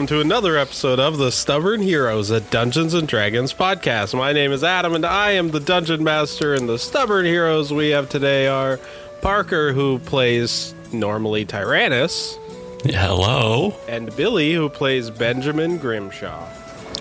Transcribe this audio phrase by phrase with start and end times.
[0.00, 4.16] and welcome to another episode of the Stubborn Heroes, a Dungeons and Dragons podcast.
[4.16, 6.54] My name is Adam, and I am the Dungeon Master.
[6.54, 8.80] And the Stubborn Heroes we have today are
[9.20, 12.38] Parker, who plays normally Tyrannus,
[12.84, 13.74] Hello.
[13.88, 16.48] and Billy, who plays Benjamin Grimshaw.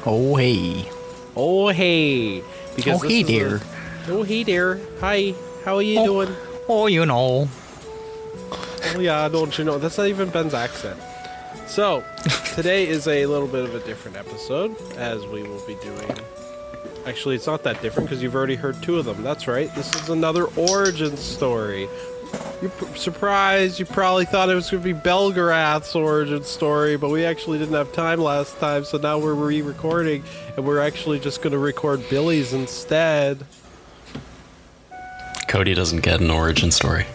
[0.05, 0.90] Oh hey.
[1.38, 2.43] Oh hey,
[2.76, 3.55] because Oh, hey is there.
[3.55, 3.62] a-
[4.09, 4.77] oh hey there.
[4.99, 6.05] Hi, how are you Oh.
[6.05, 6.35] doing?
[6.68, 7.48] Oh, you know.
[8.52, 9.77] Oh yeah, don't you know?
[9.77, 10.99] That's not even Ben's accent.
[11.69, 12.03] So,
[12.55, 16.11] today is a little bit of a different episode, as we will be doing.
[17.05, 19.21] Actually, it's not that different because you've already heard two of them.
[19.21, 19.73] That's right.
[19.76, 21.87] This is another origin story.
[22.59, 23.79] You're p- surprised.
[23.79, 27.76] You probably thought it was going to be Belgarath's origin story, but we actually didn't
[27.76, 30.23] have time last time, so now we're re-recording,
[30.57, 33.45] and we're actually just going to record Billy's instead.
[35.48, 37.05] Cody doesn't get an origin story.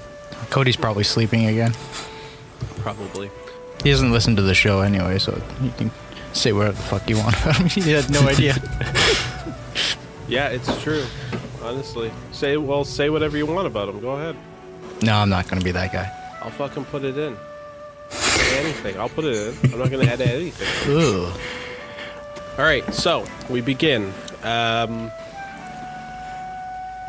[0.51, 1.73] Cody's probably sleeping again.
[2.79, 3.31] Probably.
[3.83, 5.91] He doesn't listen to the show anyway, so you can
[6.33, 7.35] say whatever the fuck you want.
[7.43, 7.69] About him.
[7.85, 8.55] He had no idea.
[10.27, 11.05] Yeah, it's true.
[11.63, 14.01] Honestly, say well, say whatever you want about him.
[14.01, 14.35] Go ahead.
[15.03, 16.11] no, I'm not gonna be that guy.
[16.41, 17.37] I'll fucking put it in.
[18.53, 18.99] Anything.
[18.99, 19.73] I'll put it in.
[19.73, 20.69] I'm not going to edit anything.
[20.97, 21.41] Ugh.
[22.59, 24.13] All right, so we begin.
[24.43, 25.11] Um,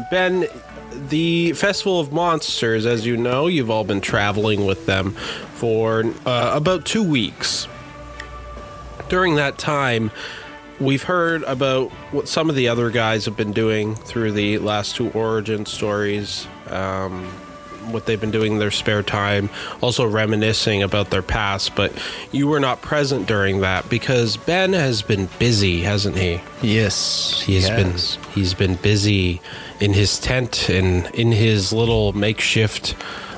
[0.10, 0.48] ben,
[0.92, 5.12] the Festival of Monsters, as you know, you've all been traveling with them
[5.56, 7.68] for uh, about two weeks.
[9.10, 10.12] During that time,
[10.80, 14.96] we've heard about what some of the other guys have been doing through the last
[14.96, 16.48] two origin stories.
[16.70, 17.32] Um,
[17.92, 19.48] what they've been doing in their spare time,
[19.80, 21.76] also reminiscing about their past.
[21.76, 21.94] But
[22.32, 26.42] you were not present during that because Ben has been busy, hasn't he?
[26.64, 27.42] Yes.
[27.42, 28.16] He's yes.
[28.16, 29.40] been he's been busy
[29.80, 32.96] in his tent and in his little makeshift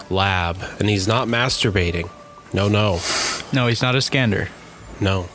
[0.09, 2.09] lab, and he's not masturbating.
[2.53, 2.99] No, no,
[3.53, 4.49] No, he's not a scander.
[4.99, 5.27] no.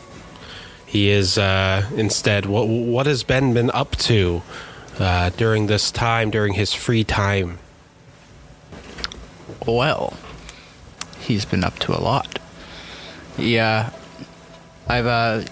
[0.86, 2.44] He is uh, instead.
[2.44, 4.42] What what has Ben been up to
[4.98, 7.58] uh, during this time, during his free time?
[9.66, 10.12] Well,
[11.20, 12.38] he's been up to a lot.
[13.38, 13.90] Yeah,
[14.86, 15.44] I've uh,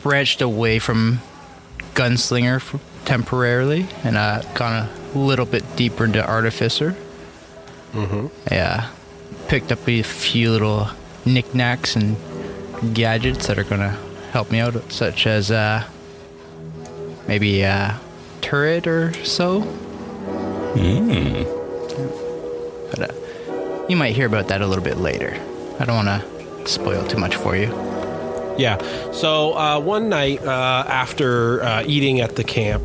[0.00, 1.20] branched away from
[1.94, 6.94] gunslinger f- temporarily and uh, gone a little bit deeper into artificer.
[7.92, 8.28] Mm-hmm.
[8.48, 8.88] Yeah,
[9.48, 10.88] picked up a few little
[11.24, 12.16] knickknacks and
[12.94, 13.98] gadgets that are gonna
[14.30, 15.82] help me out, such as uh,
[17.26, 17.98] maybe a
[18.42, 19.62] turret or so.
[22.92, 25.36] But uh, you might hear about that a little bit later.
[25.80, 27.89] I don't want to spoil too much for you.
[28.60, 28.76] Yeah.
[29.12, 32.82] So uh, one night uh, after uh, eating at the camp,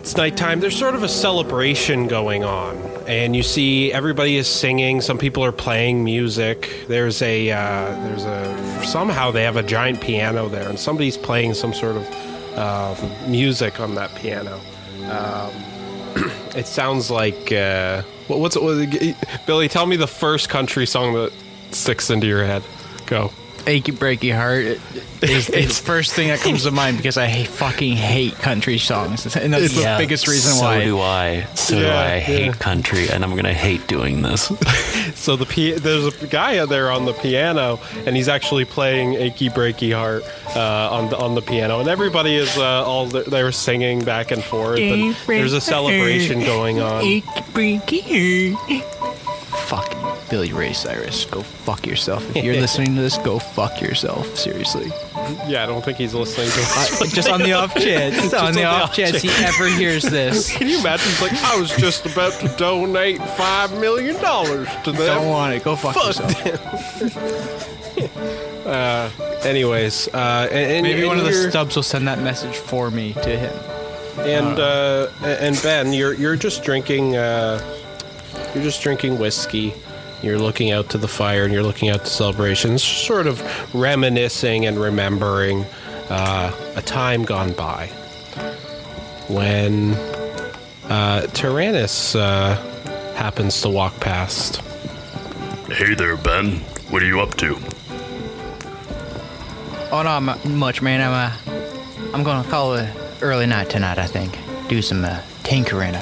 [0.00, 0.58] it's nighttime.
[0.58, 2.76] There's sort of a celebration going on,
[3.06, 5.00] and you see everybody is singing.
[5.00, 6.86] Some people are playing music.
[6.88, 11.54] There's a uh, there's a somehow they have a giant piano there, and somebody's playing
[11.54, 12.08] some sort of
[12.56, 12.94] uh,
[13.28, 14.58] music on that piano.
[15.04, 15.52] Um,
[16.56, 18.56] it sounds like uh, what, what's?
[18.56, 18.88] What,
[19.46, 21.32] Billy, tell me the first country song that
[21.70, 22.64] sticks into your head.
[23.06, 23.30] Go.
[23.66, 24.80] Achy breaky heart
[25.22, 29.52] is the first thing that comes to mind because I fucking hate country songs, and
[29.52, 30.80] that's the biggest reason so why.
[30.80, 31.42] So do I.
[31.54, 32.52] So do Yeah, I hate yeah.
[32.52, 34.50] country, and I'm gonna hate doing this.
[35.14, 39.14] So the pi- there's a guy out there on the piano, and he's actually playing
[39.14, 40.22] "Achy Breaky Heart"
[40.54, 44.44] uh, on the on the piano, and everybody is uh, all they're singing back and
[44.44, 44.78] forth.
[44.78, 47.02] And there's a celebration going on.
[47.04, 48.84] Achy breaky heart.
[49.68, 49.97] Fucking
[50.30, 52.36] Billy Ray Cyrus, go fuck yourself.
[52.36, 54.36] If you're listening to this, go fuck yourself.
[54.36, 54.90] Seriously.
[55.46, 57.12] Yeah, I don't think he's listening to Uh, this.
[57.12, 58.32] just on the off chance.
[58.34, 60.50] On the off chance he ever hears this.
[60.56, 61.06] Can you imagine?
[61.08, 65.06] He's like, I was just about to donate five million dollars to them.
[65.06, 65.64] Don't want it.
[65.64, 66.34] Go fuck, Fuck yourself.
[68.66, 69.10] Uh,
[69.44, 72.90] anyways, uh, and, and Maybe and one of the stubs will send that message for
[72.90, 73.54] me to him.
[74.20, 77.60] And uh, and Ben, you're you're just drinking uh,
[78.54, 79.74] you're just drinking whiskey.
[80.22, 83.40] You're looking out to the fire and you're looking out to celebrations, sort of
[83.74, 85.64] reminiscing and remembering
[86.10, 87.86] uh, a time gone by
[89.28, 89.94] when
[90.88, 92.56] uh, Tyrannus uh,
[93.14, 94.56] happens to walk past.
[95.70, 96.56] Hey there, Ben.
[96.90, 97.56] What are you up to?
[99.90, 101.00] Oh no, not much, man.
[101.00, 102.90] I'm uh, I'm gonna call it
[103.20, 103.98] early night tonight.
[103.98, 104.36] I think.
[104.68, 105.94] Do some uh, tinkering.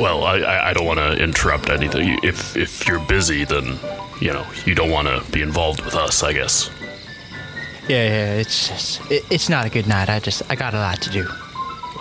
[0.00, 2.18] Well, I, I, I don't want to interrupt anything.
[2.22, 3.78] If if you're busy, then
[4.20, 6.22] you know you don't want to be involved with us.
[6.22, 6.70] I guess.
[7.88, 8.34] Yeah, yeah.
[8.34, 10.08] It's just, it, it's not a good night.
[10.08, 11.28] I just I got a lot to do.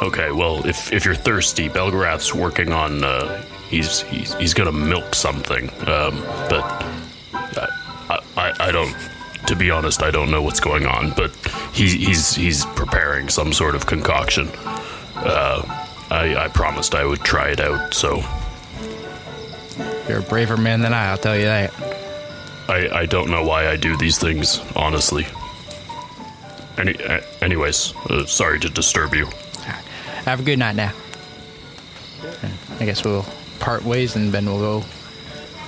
[0.02, 0.32] Okay.
[0.32, 3.04] Well, if if you're thirsty, Belgarath's working on.
[3.04, 5.70] Uh, he's he's he's gonna milk something.
[5.88, 6.64] Um, but
[7.34, 7.68] I,
[8.10, 8.96] I I I don't
[9.48, 11.36] to be honest, I don't know what's going on, but
[11.74, 14.48] he, he's he's preparing some sort of concoction.
[15.16, 18.24] Uh, I, I promised I would try it out, so
[20.08, 21.72] You're a braver man than I, I'll tell you that.
[22.68, 25.28] I, I don't know why I do these things, honestly.
[26.78, 29.28] Any, uh, anyways, uh, sorry to disturb you.
[30.26, 30.92] Have a good night now.
[32.42, 33.26] And I guess we'll
[33.60, 34.86] part ways and Ben will go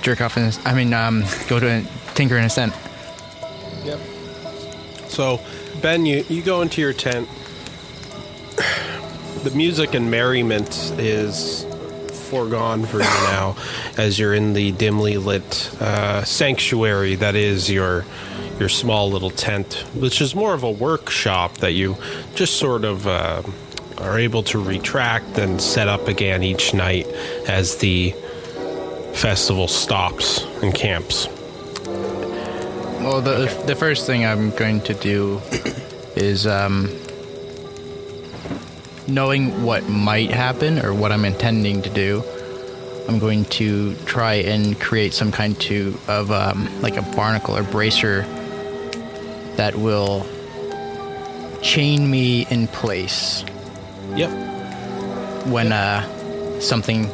[0.02, 0.50] jerk off in.
[0.64, 1.84] I mean, um, go to
[2.14, 2.72] Tinker in a Ascent.
[3.84, 4.00] Yep.
[5.08, 5.40] So,
[5.80, 7.28] Ben, you, you go into your tent.
[9.44, 11.64] The music and merriment is
[12.30, 13.56] foregone for you now
[13.98, 18.04] as you're in the dimly lit uh, sanctuary that is your
[18.58, 21.96] your small little tent, which is more of a workshop that you
[22.34, 23.42] just sort of uh,
[23.98, 27.06] are able to retract and set up again each night
[27.48, 28.14] as the
[29.14, 31.26] festival stops and camps.
[33.02, 35.40] Well, the the first thing I'm going to do
[36.16, 36.88] is um,
[39.08, 42.22] knowing what might happen or what I'm intending to do.
[43.08, 47.64] I'm going to try and create some kind to, of um, like a barnacle or
[47.64, 48.22] bracer
[49.56, 50.24] that will
[51.62, 53.44] chain me in place
[54.14, 54.30] Yep.
[55.48, 57.10] when uh, something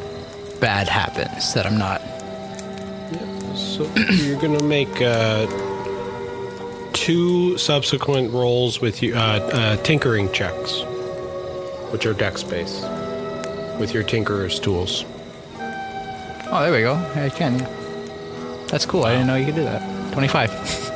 [0.59, 2.01] bad happens that I'm not.
[3.57, 5.47] So you're gonna make uh,
[6.93, 9.17] two subsequent rolls with you, uh,
[9.53, 10.81] uh, tinkering checks,
[11.91, 12.83] which are dex based,
[13.79, 15.05] with your tinkerer's tools.
[16.51, 16.95] Oh, there we go.
[17.15, 17.57] I can.
[18.67, 19.03] That's cool.
[19.05, 20.13] I didn't know you could do that.
[20.13, 20.95] 25.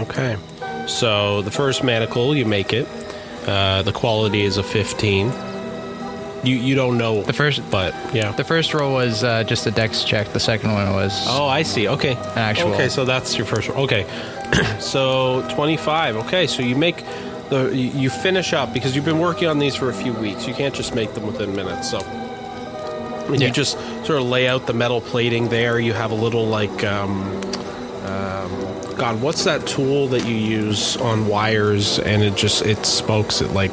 [0.00, 0.36] Okay.
[0.86, 2.88] So the first manacle, you make it.
[3.46, 5.30] Uh, the quality is a 15.
[6.44, 8.32] You you don't know The first but yeah.
[8.32, 10.32] The first roll was uh, just a dex check.
[10.32, 11.88] The second one was Oh, I see.
[11.88, 12.14] Okay.
[12.34, 12.72] actual.
[12.72, 13.84] Okay, so that's your first Roll.
[13.84, 14.06] Okay.
[14.80, 16.16] so 25.
[16.16, 17.04] Okay, so you make
[17.52, 20.46] the you you finish up because you've been working on these for a few weeks.
[20.48, 21.90] You can't just make them within minutes.
[21.90, 23.46] So and Yeah.
[23.48, 25.78] you just sort of lay out the metal plating there.
[25.78, 27.22] You have a little like um,
[28.04, 28.50] um
[28.96, 33.50] God, what's that tool that you use on wires and it just it smokes it
[33.52, 33.70] like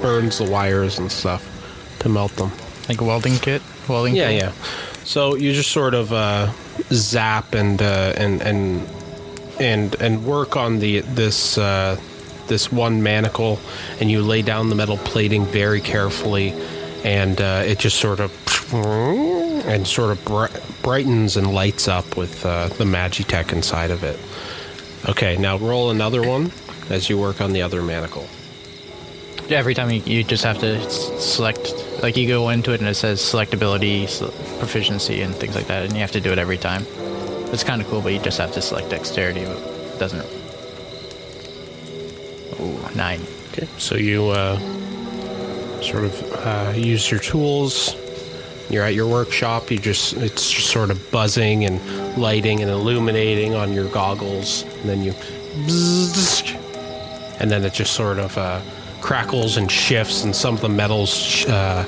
[0.00, 1.42] burns the wires and stuff
[2.00, 2.50] to melt them.
[2.88, 3.62] like a welding kit.
[3.88, 4.14] Welding.
[4.14, 4.32] Kit?
[4.34, 4.56] Yeah, tool?
[4.58, 5.04] yeah.
[5.04, 6.50] So you just sort of uh,
[6.92, 8.88] zap and uh, and and
[9.60, 11.96] and and work on the this uh,
[12.48, 13.58] this one manacle,
[14.00, 16.52] and you lay down the metal plating very carefully,
[17.04, 18.32] and uh, it just sort of
[18.72, 24.18] and sort of bri- brightens and lights up with uh, the Magitech inside of it.
[25.08, 26.50] Okay, now roll another one
[26.90, 28.26] as you work on the other manacle.
[29.50, 32.94] Every time you, you just have to select, like you go into it and it
[32.94, 36.58] says selectability, sel- proficiency, and things like that, and you have to do it every
[36.58, 36.86] time.
[37.52, 39.44] It's kind of cool, but you just have to select dexterity.
[39.44, 40.43] But it doesn't.
[42.60, 43.20] Ooh, nine.
[43.52, 44.58] Okay, so you uh,
[45.80, 47.96] sort of uh, use your tools.
[48.70, 49.70] You're at your workshop.
[49.70, 54.88] You just it's just sort of buzzing and lighting and illuminating on your goggles, and
[54.88, 55.12] then you,
[57.40, 58.60] and then it just sort of uh,
[59.00, 61.84] crackles and shifts, and some of the metals sh- uh,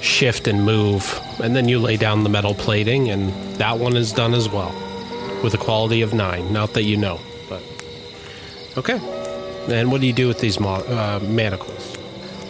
[0.00, 4.12] shift and move, and then you lay down the metal plating, and that one is
[4.12, 4.74] done as well,
[5.42, 6.52] with a quality of nine.
[6.52, 7.62] Not that you know, but
[8.78, 8.98] okay.
[9.68, 11.96] And what do you do with these mo- uh, manacles?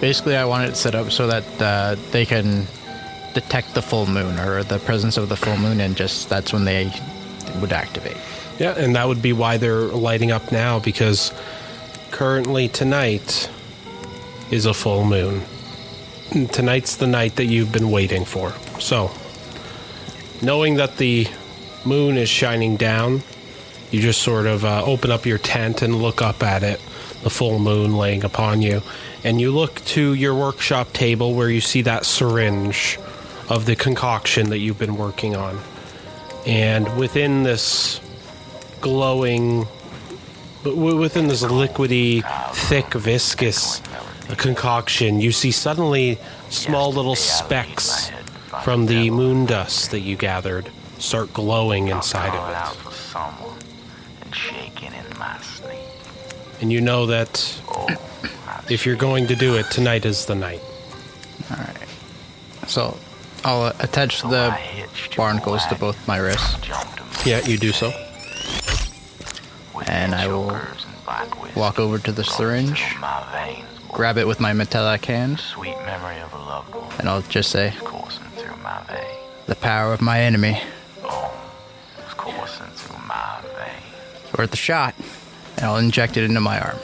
[0.01, 2.67] Basically, I want it set up so that uh, they can
[3.35, 6.65] detect the full moon or the presence of the full moon, and just that's when
[6.65, 6.93] they
[7.61, 8.17] would activate.
[8.59, 11.33] Yeah, and that would be why they're lighting up now because
[12.11, 13.51] currently tonight
[14.51, 15.43] is a full moon.
[16.33, 18.53] And Tonight's the night that you've been waiting for.
[18.81, 19.11] So,
[20.43, 21.29] knowing that the
[21.85, 23.23] moon is shining down,
[23.91, 26.81] you just sort of uh, open up your tent and look up at it,
[27.27, 28.81] the full moon laying upon you.
[29.25, 33.01] And you look to your workshop table where you see that syringe
[33.49, 35.59] of the concoction that you've been working on.
[36.47, 38.01] And within this
[38.81, 39.67] glowing,
[40.63, 42.23] within this liquidy,
[42.55, 43.83] thick, viscous
[44.37, 48.13] concoction, you see suddenly small little specks
[48.63, 52.57] from the moon dust that you gathered start glowing inside of it.
[56.61, 56.63] For someone and shaking in my sleep.
[56.63, 60.61] And you know that if you're going to do it, tonight is the night.
[61.51, 61.89] All right.
[62.69, 62.97] So
[63.45, 64.55] I'll uh, attach the
[65.17, 66.57] barnacles to both my wrists,
[67.25, 67.93] Yeah, you do so.
[69.87, 70.57] and I will
[71.55, 72.83] walk over to the syringe,
[73.93, 77.51] grab it with my metallic hand, sweet memory of a loved one and I'll just
[77.51, 79.47] say, coursing through my veins.
[79.47, 80.61] "The power of my enemy."
[81.05, 84.33] It's coursing through my veins.
[84.37, 84.95] worth a shot,
[85.57, 86.77] and I'll inject it into my arm.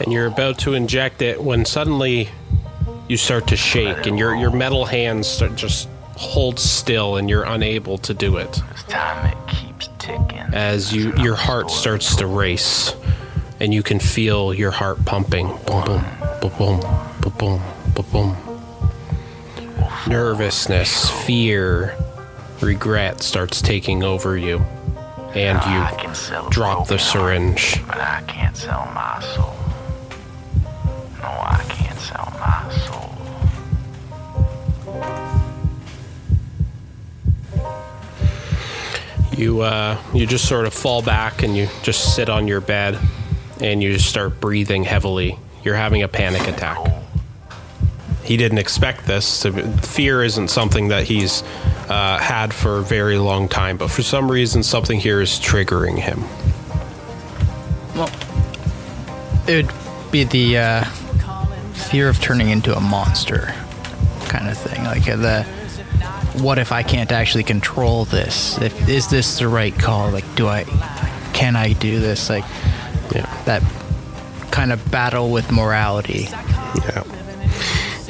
[0.00, 2.28] And you're about to inject it when suddenly
[3.08, 7.44] you start to shake, and your your metal hands start just hold still, and you're
[7.44, 8.62] unable to do it.
[10.52, 12.94] As you your heart starts to race,
[13.58, 15.48] and you can feel your heart pumping.
[15.66, 16.04] Boom, boom,
[16.40, 16.80] boom, boom,
[17.38, 17.62] boom,
[17.94, 18.04] boom.
[18.12, 18.36] boom.
[20.06, 21.94] Nervousness, fear,
[22.60, 24.64] regret starts taking over you
[25.34, 29.54] and I you can sell drop the syringe But I can't sell my soul.
[31.18, 33.06] No, I can't sell my soul.
[39.36, 42.98] You uh, you just sort of fall back and you just sit on your bed
[43.60, 45.38] and you just start breathing heavily.
[45.62, 46.99] You're having a panic attack.
[48.30, 49.44] He didn't expect this.
[49.82, 51.42] Fear isn't something that he's
[51.88, 55.98] uh, had for a very long time, but for some reason, something here is triggering
[55.98, 56.22] him.
[57.96, 58.08] Well,
[59.48, 60.84] it would be the uh,
[61.72, 63.52] fear of turning into a monster
[64.28, 64.84] kind of thing.
[64.84, 65.42] Like uh, the
[66.40, 68.56] what if I can't actually control this?
[68.62, 70.08] If is this the right call?
[70.12, 70.62] Like, do I
[71.32, 72.30] can I do this?
[72.30, 72.44] Like
[73.12, 73.26] Yeah.
[73.46, 73.60] that
[74.52, 76.28] kind of battle with morality.
[76.30, 77.02] Yeah.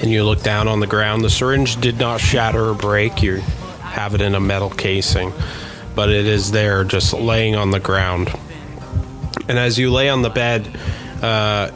[0.01, 1.25] And you look down on the ground.
[1.25, 3.23] The syringe did not shatter or break.
[3.23, 3.37] You
[3.81, 5.33] have it in a metal casing,
[5.95, 8.33] but it is there just laying on the ground.
[9.49, 10.69] And as you lay on the bed,
[11.23, 11.71] uh,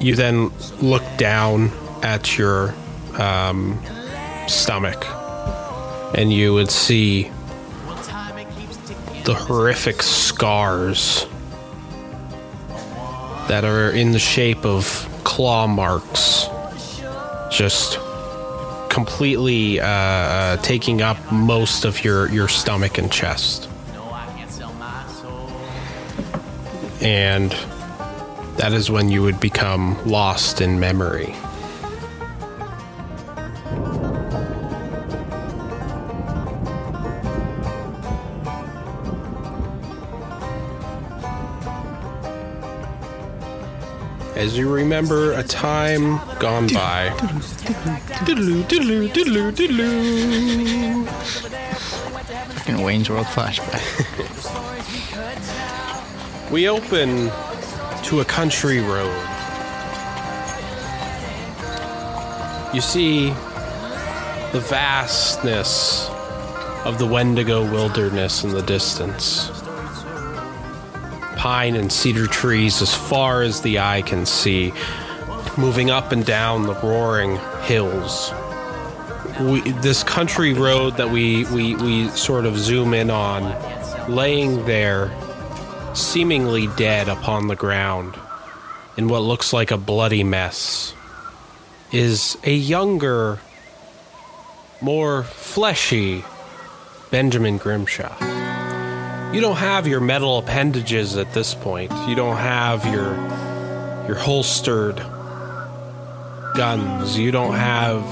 [0.00, 1.70] you then look down
[2.02, 2.74] at your
[3.18, 3.80] um,
[4.46, 5.04] stomach,
[6.16, 7.30] and you would see
[9.24, 11.26] the horrific scars
[13.48, 16.46] that are in the shape of claw marks,
[17.54, 17.98] just
[18.90, 23.68] completely uh, uh, taking up most of your, your stomach and chest.
[27.00, 27.50] And
[28.56, 31.34] that is when you would become lost in memory.
[44.44, 47.08] As you remember a time gone by.
[52.52, 53.80] Fucking Wayne's World flashback.
[56.52, 57.30] We open
[58.02, 59.16] to a country road.
[62.74, 63.30] You see
[64.52, 66.10] the vastness
[66.84, 69.63] of the Wendigo wilderness in the distance.
[71.44, 74.72] Pine and cedar trees as far as the eye can see,
[75.58, 78.32] moving up and down the roaring hills.
[79.42, 83.42] We, this country road that we, we, we sort of zoom in on,
[84.10, 85.12] laying there
[85.94, 88.14] seemingly dead upon the ground
[88.96, 90.94] in what looks like a bloody mess
[91.92, 93.38] is a younger,
[94.80, 96.24] more fleshy
[97.10, 98.33] Benjamin Grimshaw.
[99.34, 101.90] You don't have your metal appendages at this point.
[102.06, 103.16] You don't have your
[104.06, 104.94] your holstered
[106.54, 107.18] guns.
[107.18, 108.04] You don't have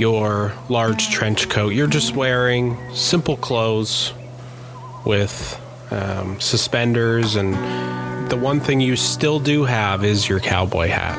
[0.00, 1.74] your large trench coat.
[1.74, 4.14] You're just wearing simple clothes
[5.04, 5.60] with
[5.90, 7.52] um, suspenders, and
[8.30, 11.18] the one thing you still do have is your cowboy hat.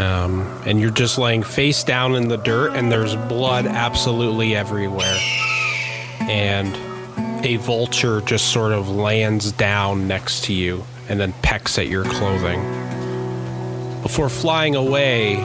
[0.00, 5.20] Um, and you're just laying face down in the dirt, and there's blood absolutely everywhere.
[6.28, 6.74] And
[7.44, 12.04] a vulture just sort of lands down next to you and then pecks at your
[12.04, 12.60] clothing.
[14.02, 15.36] Before flying away,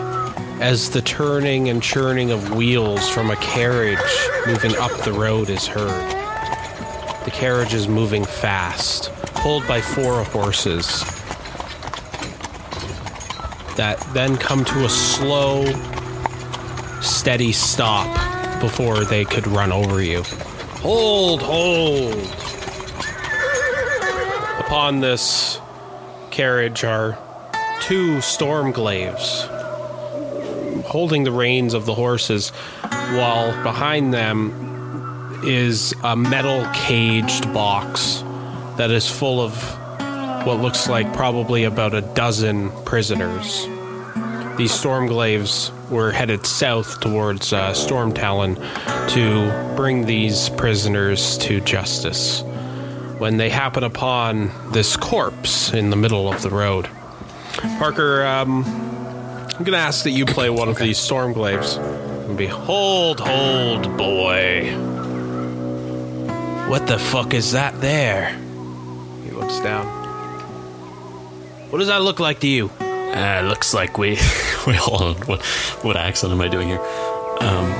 [0.59, 3.97] as the turning and churning of wheels from a carriage
[4.45, 6.11] moving up the road is heard.
[7.23, 11.03] The carriage is moving fast, pulled by four horses
[13.77, 15.63] that then come to a slow,
[17.01, 20.21] steady stop before they could run over you.
[20.81, 22.15] Hold, hold.
[24.65, 25.59] Upon this
[26.31, 27.17] carriage are
[27.81, 29.47] two stormglaives
[30.89, 32.49] holding the reins of the horses,
[32.89, 38.23] while behind them is a metal caged box
[38.77, 39.53] that is full of
[40.45, 43.65] what looks like probably about a dozen prisoners.
[44.57, 48.55] These Stormglaives were headed south towards uh, Stormtalon
[49.09, 52.41] to bring these prisoners to justice
[53.17, 56.89] when they happen upon this corpse in the middle of the road.
[57.77, 61.77] Parker, um, I'm going to ask that you play one of these Stormglaives.
[62.29, 64.71] And be, hold, hold, boy.
[66.69, 68.37] What the fuck is that there?
[69.25, 69.87] He looks down.
[71.71, 72.69] What does that look like to you?
[73.15, 74.09] Uh, looks like we.
[74.67, 75.15] Wait, hold on.
[75.27, 75.41] What,
[75.83, 76.79] what accent am I doing here?
[76.79, 77.71] Um,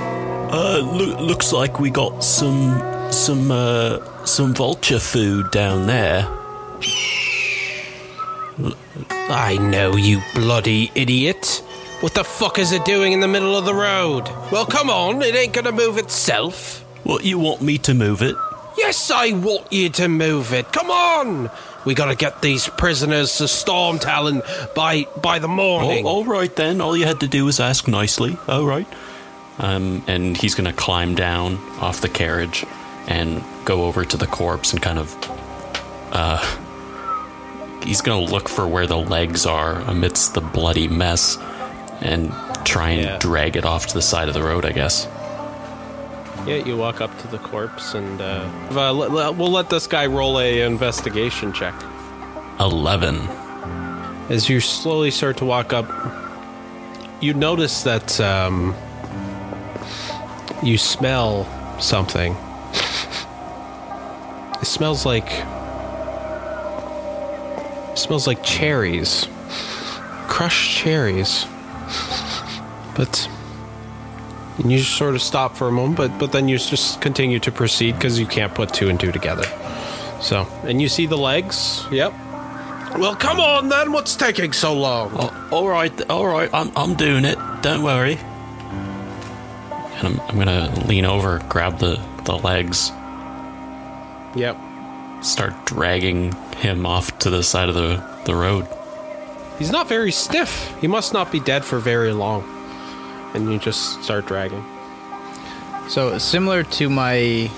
[0.51, 2.81] uh, loo- looks like we got some
[3.12, 6.27] some uh, some vulture food down there.
[9.12, 11.63] I know, you bloody idiot.
[12.01, 14.27] What the fuck is it doing in the middle of the road?
[14.51, 16.83] Well, come on, it ain't gonna move itself.
[17.03, 18.36] What you want me to move it?
[18.77, 20.71] Yes, I want you to move it.
[20.71, 21.51] Come on!
[21.89, 24.43] We gotta get these prisoners to Storm Talon
[24.75, 26.05] by by the morning.
[26.05, 26.81] Oh, all right then.
[26.81, 28.38] All you had to do was ask nicely.
[28.48, 28.86] All right.
[29.58, 32.63] Um, and he's gonna climb down off the carriage
[33.08, 35.15] and go over to the corpse and kind of,
[36.12, 36.38] uh,
[37.84, 41.39] he's gonna look for where the legs are amidst the bloody mess
[42.01, 42.31] and
[42.65, 43.17] try and Yeah.
[43.17, 44.63] drag it off to the side of the road.
[44.63, 45.08] I guess.
[46.49, 49.85] Yeah, you walk up to the corpse and uh, uh, let- let- we'll let this
[49.87, 51.75] guy roll a investigation check.
[52.59, 53.17] Eleven.
[54.29, 55.87] As you slowly start to walk up,
[57.21, 58.73] you notice that um,
[60.63, 61.45] you smell
[61.79, 62.35] something.
[64.61, 65.29] It smells like
[67.91, 69.27] it smells like cherries,
[70.27, 71.45] crushed cherries.
[72.95, 73.29] But
[74.59, 77.39] and you just sort of stop for a moment, but but then you just continue
[77.39, 79.45] to proceed because you can't put two and two together.
[80.21, 81.85] So, and you see the legs.
[81.91, 82.13] Yep.
[82.97, 83.91] Well, come on then.
[83.91, 85.12] What's taking so long?
[85.13, 86.49] Oh, all right, all right.
[86.53, 87.38] I'm I'm doing it.
[87.62, 88.17] Don't worry.
[89.95, 92.91] And I'm I'm gonna lean over, grab the the legs,
[94.36, 94.57] Yep.
[95.21, 98.67] start dragging him off to the side of the the road.
[99.57, 100.73] He's not very stiff.
[100.81, 102.43] He must not be dead for very long.
[103.33, 104.63] And you just start dragging.
[105.87, 107.49] So similar to my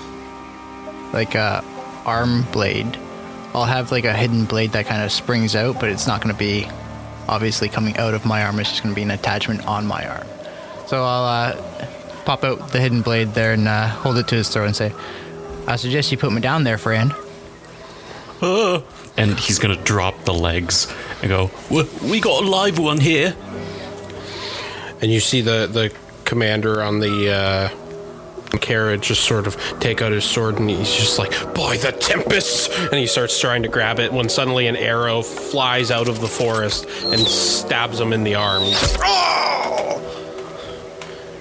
[1.12, 1.62] like uh,
[2.06, 2.98] arm blade,
[3.54, 6.34] I'll have like a hidden blade that kind of springs out, but it's not going
[6.34, 6.66] to be
[7.28, 8.58] obviously coming out of my arm.
[8.58, 10.26] It's just going to be an attachment on my arm.
[10.86, 11.86] So I'll uh,
[12.24, 14.92] pop out the hidden blade there and uh, hold it to his throat and say,
[15.66, 17.12] "I suggest you put me down there, friend."
[19.14, 21.50] And he's gonna drop the legs and go.
[21.70, 23.36] "We- We got a live one here.
[25.02, 25.92] And you see the, the
[26.24, 31.18] commander on the uh, carriage just sort of take out his sword and he's just
[31.18, 32.70] like, By the Tempest!
[32.70, 36.28] And he starts trying to grab it when suddenly an arrow flies out of the
[36.28, 38.62] forest and stabs him in the arm.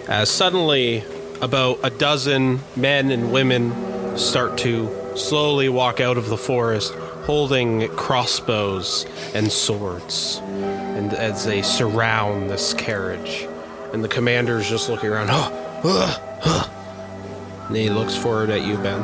[0.08, 1.04] As suddenly,
[1.41, 6.93] about a dozen men and women start to slowly walk out of the forest
[7.26, 10.41] holding crossbows and swords.
[10.43, 13.47] And as they surround this carriage,
[13.93, 15.51] and the commander's just looking around, huh,
[15.84, 17.67] huh, huh.
[17.67, 19.01] and he looks forward at you, Ben.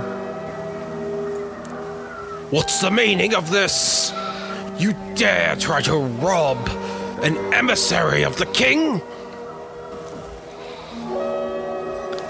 [2.49, 4.13] What's the meaning of this?
[4.77, 6.57] You dare try to rob
[7.21, 9.01] an emissary of the king?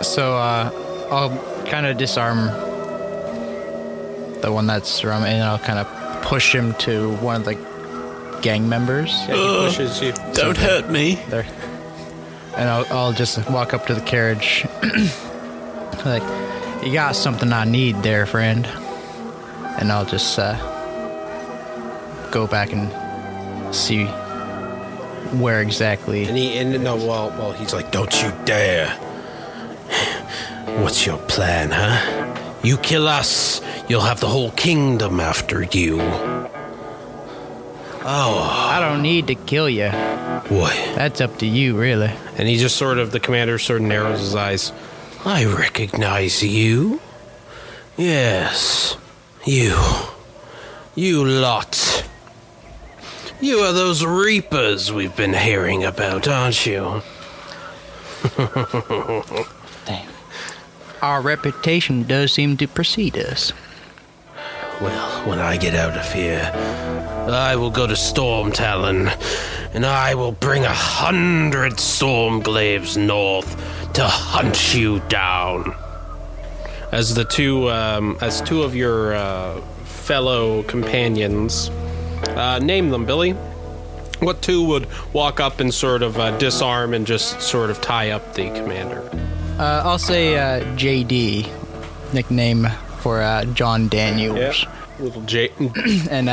[0.02, 0.72] So uh,
[1.12, 2.48] I'll kind of disarm
[4.42, 7.56] the one that's surrounded, and I'll kind of push him to one of the
[8.42, 9.12] gang members.
[9.28, 10.14] Yeah, he pushes you.
[10.34, 11.16] Don't hurt me.
[11.30, 11.46] there.
[12.58, 14.66] And I'll, I'll just walk up to the carriage.
[16.06, 16.24] like,
[16.84, 18.66] you got something I need there, friend.
[19.80, 20.56] And I'll just uh,
[22.32, 22.92] go back and
[23.76, 24.06] see
[25.36, 26.26] where exactly.
[26.26, 28.90] And he, and no, well, well, he's like, don't you dare.
[30.82, 32.58] What's your plan, huh?
[32.64, 36.00] You kill us, you'll have the whole kingdom after you.
[38.10, 39.90] Oh, I don't need to kill you.
[40.48, 40.72] boy.
[40.96, 42.10] That's up to you, really.
[42.38, 44.72] And he just sort of, the commander sort of narrows his eyes.
[45.26, 47.02] I recognize you.
[47.98, 48.96] Yes,
[49.46, 49.78] you.
[50.96, 52.08] You lot.
[53.42, 57.02] You are those reapers we've been hearing about, aren't you?
[59.86, 60.10] Damn.
[61.02, 63.52] Our reputation does seem to precede us.
[64.80, 66.97] Well, when I get out of here,
[67.36, 69.10] I will go to Storm Talon,
[69.74, 73.56] and I will bring a hundred storm glaives north
[73.94, 75.76] to hunt you down.
[76.92, 81.70] As the two, um, as two of your uh, fellow companions,
[82.30, 83.32] uh, name them, Billy.
[84.20, 88.12] What two would walk up and sort of uh, disarm and just sort of tie
[88.12, 89.02] up the commander?
[89.60, 91.48] Uh, I'll say uh, JD,
[92.14, 92.68] nickname
[93.00, 94.72] for uh, John Daniels, Yeah.
[95.00, 95.52] little J.
[96.10, 96.30] and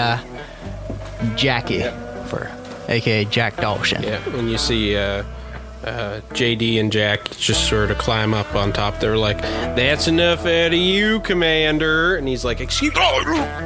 [1.37, 1.83] Jackie
[2.29, 2.51] for
[2.89, 4.03] AKA Jack Dawson.
[4.03, 5.25] Yeah, when you see uh,
[5.85, 9.01] uh, JD and Jack just sort of climb up on top.
[9.01, 13.01] They're like, "That's enough out of you, Commander." And he's like, "Excuse," me."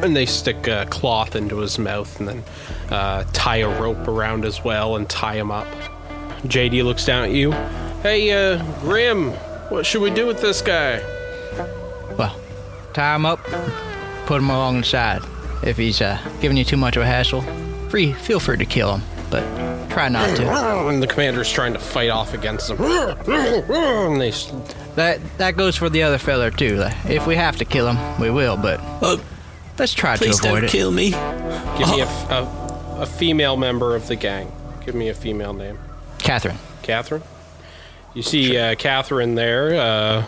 [0.03, 2.44] and they stick a cloth into his mouth and then
[2.90, 5.66] uh, tie a rope around as well and tie him up.
[6.44, 7.53] JD looks down at you.
[8.03, 9.31] Hey, uh, Grim,
[9.71, 11.01] what should we do with this guy?
[12.16, 12.38] Well,
[12.94, 13.42] tie him up,
[14.27, 15.23] put him along the side.
[15.62, 17.42] If he's uh, giving you too much of a hassle,
[17.90, 19.42] free, feel free to kill him, but
[19.90, 20.49] try not to.
[20.88, 22.81] And the commander's trying to fight off against them.
[22.81, 24.53] And they s-
[24.94, 26.77] That that goes for the other feller too.
[26.77, 29.21] Like, if we have to kill him, we will, but Oh,
[29.79, 30.71] let's try to please avoid don't it.
[30.71, 31.11] kill me.
[31.11, 34.51] give me a, f- a- a female member of the gang.
[34.85, 35.79] Give me a female name.
[36.18, 36.59] Catherine.
[36.83, 37.23] Catherine.
[38.14, 40.25] You see uh, Catherine there, uh,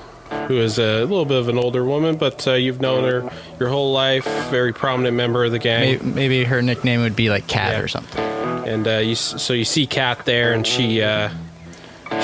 [0.48, 3.68] who is a little bit of an older woman, but uh, you've known her your
[3.68, 4.24] whole life.
[4.50, 5.80] Very prominent member of the gang.
[5.98, 7.80] Maybe, maybe her nickname would be like Cat Yeah.
[7.80, 8.20] or something.
[8.66, 11.30] And uh, you, s- so you see Kat there, and she uh,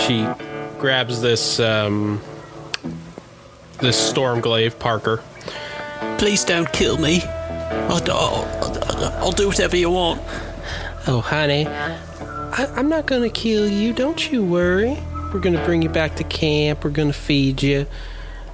[0.07, 0.27] she
[0.79, 2.21] grabs this um,
[3.81, 5.23] this Stormglaive Parker.
[6.19, 7.21] Please don't kill me.
[7.23, 10.21] I'll, I'll, I'll do whatever you want.
[11.09, 13.93] Oh, honey, I, I'm not gonna kill you.
[13.93, 14.97] Don't you worry.
[15.33, 16.85] We're gonna bring you back to camp.
[16.85, 17.87] We're gonna feed you.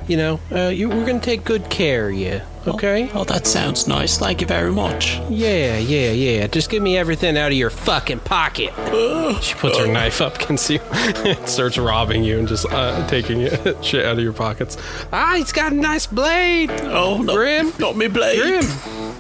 [0.08, 2.40] You know, uh, you, we're gonna take good care of you.
[2.66, 3.10] Okay?
[3.14, 4.18] Oh, that sounds nice.
[4.18, 5.18] Thank you very much.
[5.28, 6.46] Yeah, yeah, yeah.
[6.46, 8.72] Just give me everything out of your fucking pocket.
[9.40, 13.40] She puts her knife up against you and starts robbing you and just uh, taking
[13.82, 14.76] shit out of your pockets.
[15.12, 16.70] Ah, he's got a nice blade.
[16.82, 17.72] Oh, no, Grim.
[17.78, 18.40] not me blade.
[18.40, 19.12] Grim.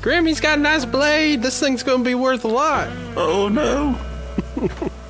[0.00, 1.42] Grim, he's got a nice blade.
[1.42, 2.88] This thing's gonna be worth a lot.
[3.16, 3.98] Oh no.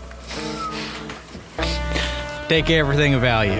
[2.52, 3.56] Take everything of value.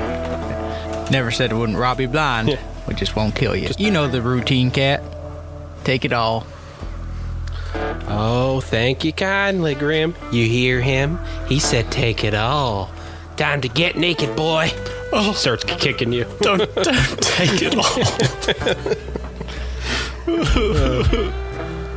[1.10, 2.50] Never said it wouldn't rob you blind.
[2.50, 2.60] Yeah.
[2.86, 3.70] We just won't kill you.
[3.78, 5.02] You know the routine, Cat.
[5.82, 6.46] Take it all.
[8.06, 10.14] Oh, thank you kindly, Grim.
[10.30, 11.18] You hear him?
[11.48, 12.90] He said take it all.
[13.38, 14.70] Time to get naked, boy.
[15.10, 16.26] Oh, starts kicking you.
[16.40, 17.84] Don't, don't take it all.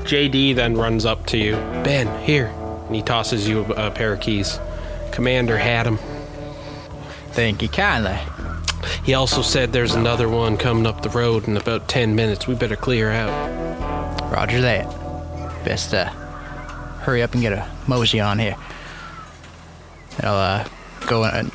[0.06, 1.56] JD then runs up to you.
[1.84, 2.54] Ben, here.
[2.86, 4.62] And he tosses you a, a pair of keys.
[5.12, 6.00] Commander had him.
[7.36, 8.18] Thank you kindly.
[9.04, 12.48] He also said there's another one coming up the road in about 10 minutes.
[12.48, 14.32] We better clear out.
[14.32, 14.86] Roger that.
[15.66, 16.06] Best uh,
[17.02, 18.56] hurry up and get a mosey on here.
[20.22, 20.68] I'll uh,
[21.08, 21.52] go and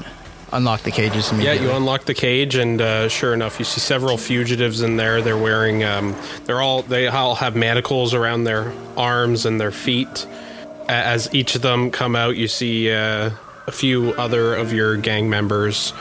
[0.53, 4.19] unlock the cages Yeah, you unlock the cage, and uh, sure enough, you see several
[4.19, 5.23] fugitives in there.
[5.23, 6.14] They're wearing, um,
[6.45, 10.27] they're all, they all have manacles around their arms and their feet.
[10.90, 13.31] As each of them come out, you see uh,
[13.71, 15.93] a few other of your gang members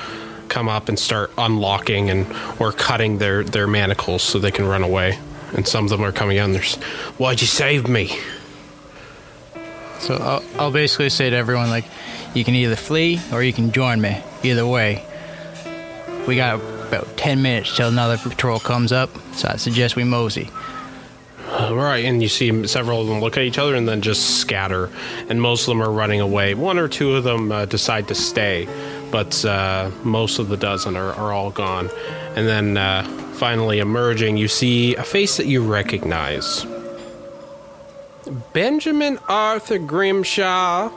[0.47, 2.25] come up and start unlocking and
[2.59, 5.19] or cutting their their manacles so they can run away.
[5.53, 6.63] And some of them are coming and they're,
[7.19, 8.17] "Why'd you save me?"
[9.99, 11.85] So I'll, I'll basically say to everyone, like,
[12.33, 14.17] you can either flee or you can join me.
[14.43, 15.05] Either way.
[16.25, 16.55] We got
[16.87, 20.49] about 10 minutes till another patrol comes up, so I suggest we mosey.
[21.49, 24.89] Right, and you see several of them look at each other and then just scatter,
[25.29, 26.53] and most of them are running away.
[26.53, 28.67] One or two of them uh, decide to stay,
[29.11, 31.89] but uh, most of the dozen are, are all gone.
[32.35, 36.65] And then uh, finally emerging, you see a face that you recognize
[38.53, 40.91] Benjamin Arthur Grimshaw.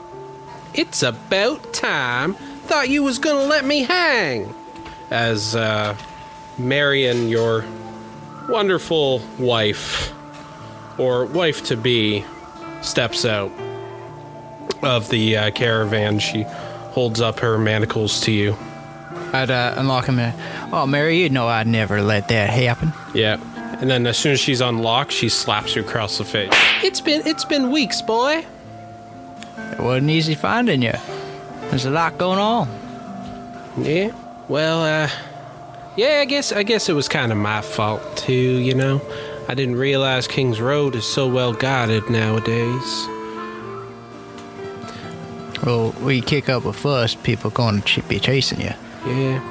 [0.75, 2.35] It's about time.
[2.65, 4.53] Thought you was gonna let me hang.
[5.09, 5.97] As uh,
[6.57, 7.65] Marion, your
[8.47, 10.13] wonderful wife,
[10.97, 12.23] or wife to be
[12.81, 13.51] steps out
[14.81, 16.19] of the uh, caravan.
[16.19, 18.55] She holds up her manacles to you.
[19.31, 20.19] I'd uh, unlock him.
[20.19, 22.93] And, oh, Mary, you know I'd never let that happen.
[23.13, 23.39] Yeah.
[23.81, 26.51] And then as soon as she's unlocked, she slaps you across the face.
[26.83, 28.45] It's been it's been weeks, boy.
[29.71, 30.93] It wasn't easy finding you.
[31.69, 32.69] There's a lot going on.
[33.77, 34.11] Yeah.
[34.47, 35.09] Well, uh
[35.97, 39.01] yeah, I guess I guess it was kind of my fault too, you know.
[39.47, 43.07] I didn't realize King's Road is so well guarded nowadays.
[45.65, 48.73] Well, we kick up a fuss, people going to ch- be chasing you.
[49.05, 49.41] Yeah.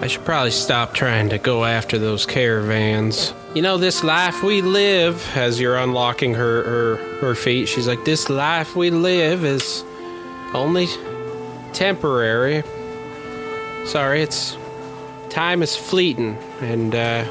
[0.00, 3.32] I should probably stop trying to go after those caravans.
[3.54, 8.04] You know, this life we live, as you're unlocking her, her, her feet, she's like,
[8.04, 9.84] This life we live is
[10.52, 10.86] only
[11.72, 12.62] temporary.
[13.86, 14.56] Sorry, it's.
[15.30, 17.24] Time is fleeting, and uh,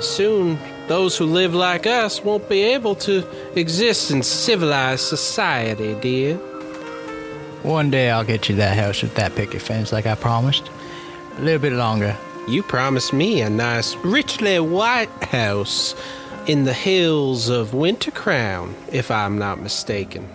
[0.00, 6.36] soon those who live like us won't be able to exist in civilized society, dear.
[7.62, 10.70] One day I'll get you that house with that picket fence like I promised.
[11.38, 12.16] A little bit longer.
[12.46, 15.96] You promised me a nice, richly white house
[16.46, 20.28] in the hills of Winter Crown, if I'm not mistaken.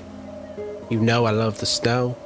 [0.89, 2.17] You know I love the snow.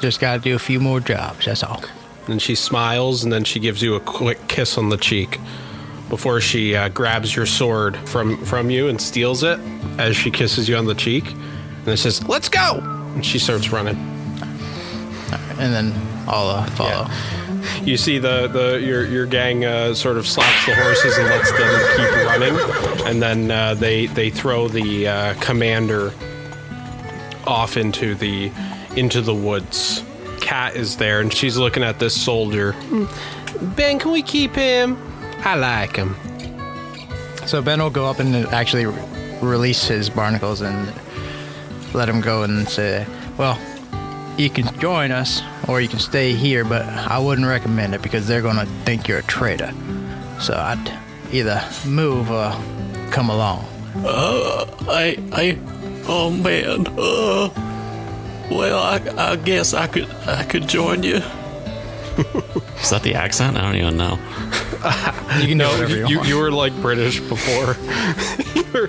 [0.00, 1.46] Just got to do a few more jobs.
[1.46, 1.82] That's all.
[2.28, 5.38] And she smiles and then she gives you a quick kiss on the cheek
[6.08, 9.58] before she uh, grabs your sword from, from you and steals it
[9.98, 11.24] as she kisses you on the cheek.
[11.30, 12.80] And it says, Let's go!
[13.14, 13.96] And she starts running.
[15.58, 15.92] And then
[16.28, 17.08] I'll uh, follow.
[17.82, 21.50] You see the, the your your gang uh, sort of slaps the horses and lets
[21.50, 26.12] them keep running, and then uh, they they throw the uh, commander
[27.46, 28.52] off into the
[28.96, 30.02] into the woods.
[30.48, 32.74] Cat is there, and she's looking at this soldier.
[33.76, 34.96] Ben, can we keep him?
[35.44, 36.16] I like him.
[37.44, 38.86] So Ben will go up and actually
[39.42, 40.90] release his barnacles and
[41.92, 43.06] let him go and say,
[43.36, 43.58] "Well,
[44.38, 48.26] you can join us or you can stay here, but I wouldn't recommend it because
[48.26, 49.74] they're gonna think you're a traitor.
[50.40, 50.90] So I'd
[51.30, 52.56] either move or
[53.10, 53.66] come along."
[54.88, 55.58] I, I,
[56.08, 56.86] oh man.
[56.96, 57.67] Uh,
[58.50, 61.16] well, I, I guess I could, I could join you.
[62.82, 63.56] Is that the accent?
[63.56, 64.18] I don't even know.
[65.40, 66.28] You can do No, whatever you, you, want.
[66.28, 67.76] you were like British before.
[68.54, 68.88] you were,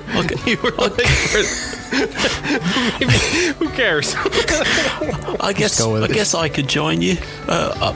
[0.50, 0.95] you were like
[1.32, 1.69] Brit-
[3.60, 4.15] Who cares?
[5.39, 6.12] I guess, I it.
[6.12, 7.17] guess I could join you.
[7.48, 7.93] Uh,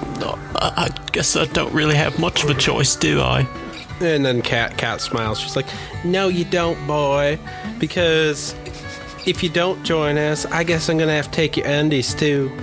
[0.56, 3.48] I, I guess I don't really have much of a choice, do I?
[4.02, 5.40] And then Cat Cat smiles.
[5.40, 5.68] She's like,
[6.04, 7.40] "No, you don't, boy,
[7.80, 8.54] because
[9.26, 12.52] if you don't join us, I guess I'm gonna have to take your undies too."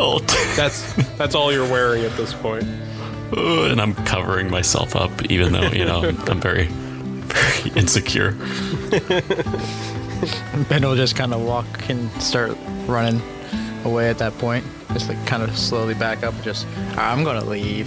[0.00, 0.18] Oh,
[0.56, 2.64] That's that's all you're wearing at this point.
[3.36, 8.32] Uh, and I'm covering myself up, even though you know I'm, I'm very, very insecure.
[10.68, 13.20] Ben will just kind of walk and start running
[13.84, 14.64] away at that point.
[14.92, 16.34] Just like kind of slowly back up.
[16.34, 16.66] and Just
[16.96, 17.86] I'm gonna leave.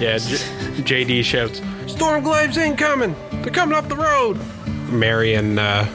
[0.00, 3.14] Yeah, J- JD shouts, "Stormglaives incoming!
[3.42, 4.38] They're coming up the road!"
[4.90, 5.86] Marion uh,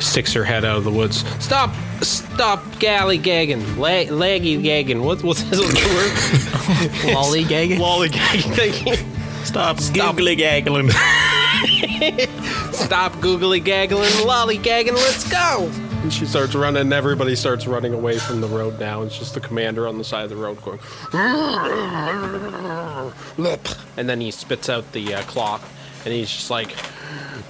[0.00, 1.24] sticks her head out of the woods.
[1.42, 1.74] Stop!
[2.02, 2.62] Stop!
[2.78, 5.02] Galley gagging, La- laggy gagging.
[5.02, 5.68] What, what's this word?
[7.14, 7.78] Lollygagging.
[7.78, 8.54] Lollygagging.
[8.54, 8.96] Thank you.
[9.44, 10.16] Stop, Stop.
[10.16, 10.90] googly gaggling.
[12.72, 15.70] Stop googly gaggling, lollygagging, let's go!
[16.02, 19.02] And she starts running, and everybody starts running away from the road now.
[19.02, 20.78] It's just the commander on the side of the road going,
[23.96, 25.62] and then he spits out the uh, cloth,
[26.04, 26.74] and he's just like,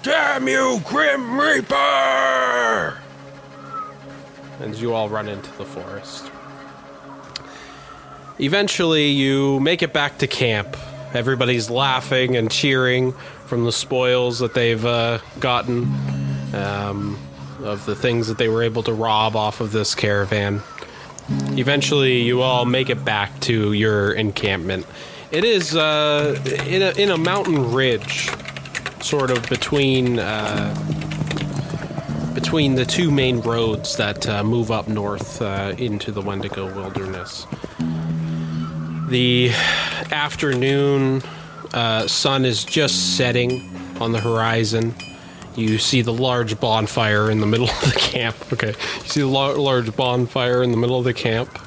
[0.02, 2.98] Damn you, Grim Reaper!
[4.60, 6.30] And you all run into the forest.
[8.40, 10.76] Eventually, you make it back to camp.
[11.14, 13.12] Everybody's laughing and cheering
[13.46, 15.84] from the spoils that they've uh, gotten,
[16.54, 17.18] um,
[17.62, 20.62] of the things that they were able to rob off of this caravan.
[21.28, 24.86] Eventually, you all make it back to your encampment.
[25.30, 28.30] It is uh, in, a, in a mountain ridge,
[29.02, 30.74] sort of between uh,
[32.34, 37.46] between the two main roads that uh, move up north uh, into the Wendigo Wilderness.
[39.08, 39.50] The
[40.12, 41.22] afternoon
[41.72, 43.68] uh, sun is just setting
[44.00, 44.94] on the horizon.
[45.56, 48.36] You see the large bonfire in the middle of the camp.
[48.52, 51.58] Okay, you see the lar- large bonfire in the middle of the camp.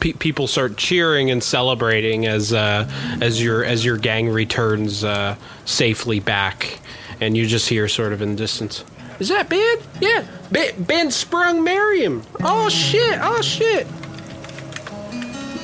[0.00, 2.88] Pe- people start cheering and celebrating as uh,
[3.20, 6.78] as your as your gang returns uh, safely back,
[7.20, 8.84] and you just hear sort of in the distance.
[9.18, 9.78] Is that Ben?
[10.00, 12.22] Yeah, Ben, ben sprung Miriam.
[12.40, 13.18] Oh shit!
[13.22, 13.86] Oh shit!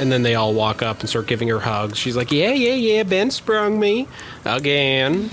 [0.00, 1.98] And then they all walk up and start giving her hugs.
[1.98, 3.02] She's like, "Yeah, yeah, yeah.
[3.02, 4.06] Ben sprung me
[4.44, 5.28] again."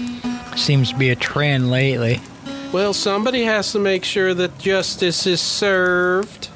[0.55, 2.21] Seems to be a trend lately.
[2.71, 6.49] Well, somebody has to make sure that justice is served.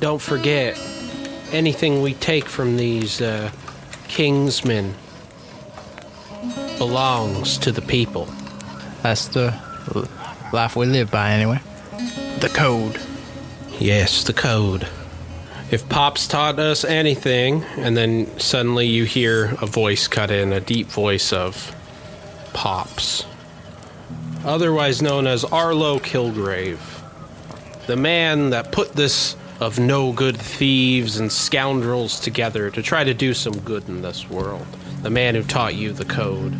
[0.00, 0.78] Don't forget,
[1.56, 3.50] anything we take from these uh,
[4.08, 4.92] kingsmen
[6.76, 8.28] belongs to the people.
[9.02, 9.58] That's the
[10.52, 11.60] life we live by, anyway.
[12.40, 13.00] The code.
[13.80, 14.86] Yes, the code.
[15.70, 20.60] If Pops taught us anything, and then suddenly you hear a voice cut in, a
[20.60, 21.74] deep voice of
[22.52, 23.24] Pops,
[24.44, 26.78] otherwise known as Arlo Kilgrave,
[27.86, 33.14] the man that put this of no good thieves and scoundrels together to try to
[33.14, 34.66] do some good in this world,
[35.02, 36.54] the man who taught you the code.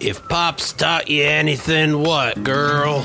[0.00, 3.02] If Pops taught you anything, what, girl?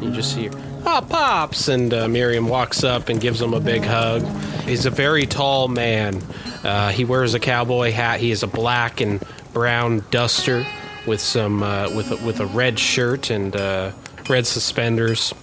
[0.00, 0.50] You just hear,
[0.86, 1.68] oh, Pops!
[1.68, 4.22] And uh, Miriam walks up and gives him a big hug.
[4.62, 6.22] He's a very tall man.
[6.64, 8.20] Uh, he wears a cowboy hat.
[8.20, 10.66] He is a black and brown duster
[11.06, 13.92] with some uh, with a, with a red shirt and uh,
[14.28, 15.34] red suspenders,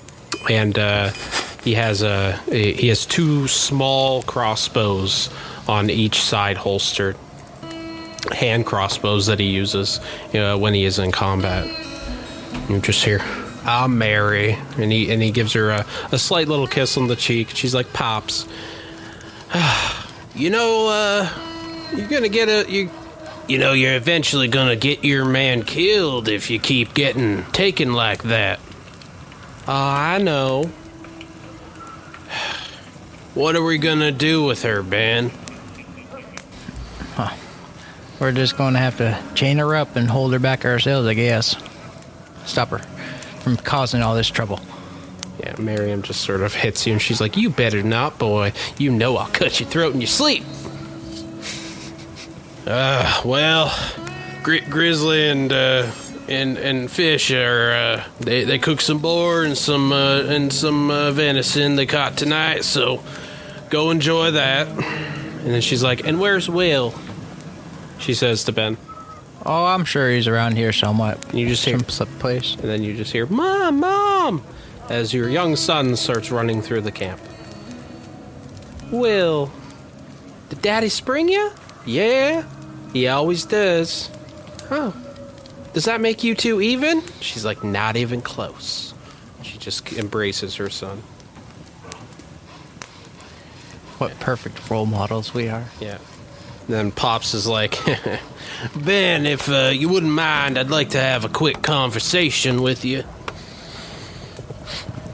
[0.49, 1.09] and uh,
[1.63, 5.29] he has a he has two small crossbows
[5.67, 7.15] on each side holstered,
[8.31, 9.99] hand crossbows that he uses
[10.33, 11.67] uh, when he is in combat.
[12.69, 13.21] You just hear,
[13.65, 17.15] I'm Mary, and he and he gives her a, a slight little kiss on the
[17.15, 17.49] cheek.
[17.49, 18.45] She's like, "Pops,
[20.35, 21.29] you know, uh,
[21.95, 22.89] you're gonna get a you,
[23.47, 28.23] you know, you're eventually gonna get your man killed if you keep getting taken like
[28.23, 28.59] that."
[29.67, 30.69] Oh, I know.
[33.33, 35.31] What are we gonna do with her, Ben?
[38.19, 41.57] We're just to have to chain her up and hold her back ourselves, I guess.
[42.45, 42.77] Stop her
[43.41, 44.61] from causing all this trouble.
[45.39, 48.53] Yeah, Miriam just sort of hits you, and she's like, "You better not, boy.
[48.77, 50.43] You know I'll cut your throat in your sleep."
[52.65, 53.77] Uh, well,
[54.41, 55.91] Gri- Grizzly and uh,
[56.27, 60.89] and and Fish are uh, they they cooked some boar and some uh, and some
[60.91, 62.63] uh, venison they caught tonight.
[62.63, 63.03] So
[63.69, 64.67] go enjoy that.
[64.67, 66.93] And then she's like, "And where's Will?"
[67.99, 68.77] She says to Ben.
[69.45, 71.23] Oh, I'm sure he's around here somewhat.
[71.29, 72.53] And you just hear, Some someplace.
[72.55, 74.41] and then you just hear, "Mom, mom!"
[74.89, 77.19] as your young son starts running through the camp.
[78.91, 79.51] Will,
[80.49, 81.51] did Daddy spring you?
[81.85, 82.43] Yeah,
[82.93, 84.09] he always does.
[84.71, 84.93] Oh,
[85.73, 87.01] does that make you two even?
[87.19, 88.93] She's like, not even close.
[89.41, 90.99] She just embraces her son.
[93.97, 95.65] What perfect role models we are.
[95.79, 95.97] Yeah.
[96.67, 97.77] Then Pops is like,
[98.75, 103.03] Ben, if uh, you wouldn't mind, I'd like to have a quick conversation with you.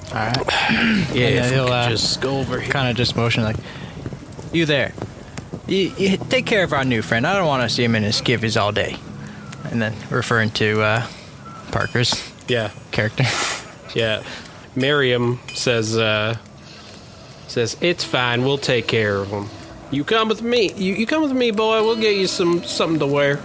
[0.09, 0.37] All right.
[0.69, 2.71] Yeah, Yeah, if he'll, uh, just go over here.
[2.71, 3.55] kind of just motion like,
[4.53, 4.93] you there.
[5.67, 7.25] You, you take care of our new friend.
[7.25, 8.95] I don't want to see him in his skivvies all day.
[9.65, 11.07] And then referring to uh,
[11.71, 13.23] Parker's Yeah, character.
[13.95, 14.23] yeah.
[14.75, 16.37] Miriam says, uh,
[17.47, 18.43] says it's fine.
[18.43, 19.47] We'll take care of him.
[19.91, 20.71] You come with me.
[20.73, 21.83] You, you come with me, boy.
[21.83, 23.39] We'll get you some something to wear.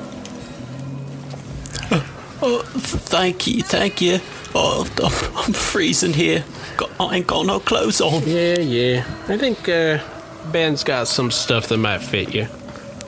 [2.46, 4.18] Oh, thank you, thank you.
[4.55, 6.44] Oh, I'm, I'm freezing here.
[6.77, 8.22] Got, I ain't got no clothes on.
[8.27, 9.05] Yeah, yeah.
[9.29, 9.98] I think uh,
[10.53, 12.46] Ben's got some stuff that might fit you.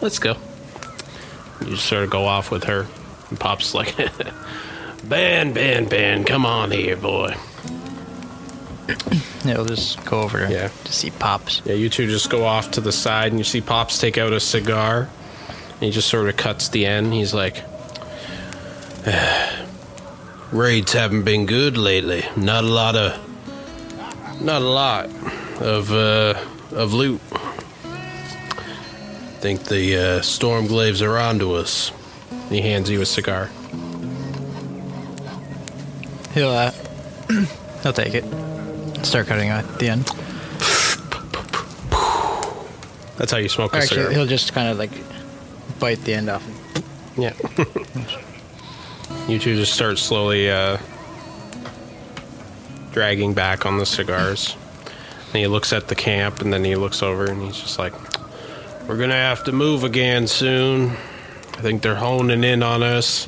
[0.01, 0.37] Let's go.
[1.61, 2.87] You just sort of go off with her.
[3.31, 3.95] And Pop's like,
[5.05, 7.35] Ben, Ben, Ben, come on here, boy.
[9.43, 10.69] He'll just go over Yeah.
[10.85, 11.63] to see Pops.
[11.65, 14.33] Yeah, you two just go off to the side, and you see Pops take out
[14.33, 15.09] a cigar.
[15.49, 17.13] And he just sort of cuts the end.
[17.13, 17.63] He's like,
[20.53, 22.25] "Raids haven't been good lately.
[22.37, 25.07] Not a lot of, not a lot
[25.61, 26.35] of uh,
[26.73, 27.21] of loot.
[29.47, 31.93] Think the uh, Stormglaives are onto us."
[32.49, 33.49] He hands you a cigar.
[36.35, 36.73] He'll uh,
[37.85, 38.25] he'll take it.
[39.07, 40.05] Start cutting at the end.
[43.19, 44.11] That's how you smoke a Actually, cigar.
[44.15, 44.91] he'll just kind of like
[45.79, 46.45] bite the end off.
[47.17, 47.33] Yeah.
[49.29, 50.79] you two just start slowly uh,
[52.91, 54.57] dragging back on the cigars.
[55.27, 57.95] And he looks at the camp and then he looks over and he's just like,
[58.89, 60.91] We're to have to move again soon.
[60.91, 63.27] I think they're honing in on us.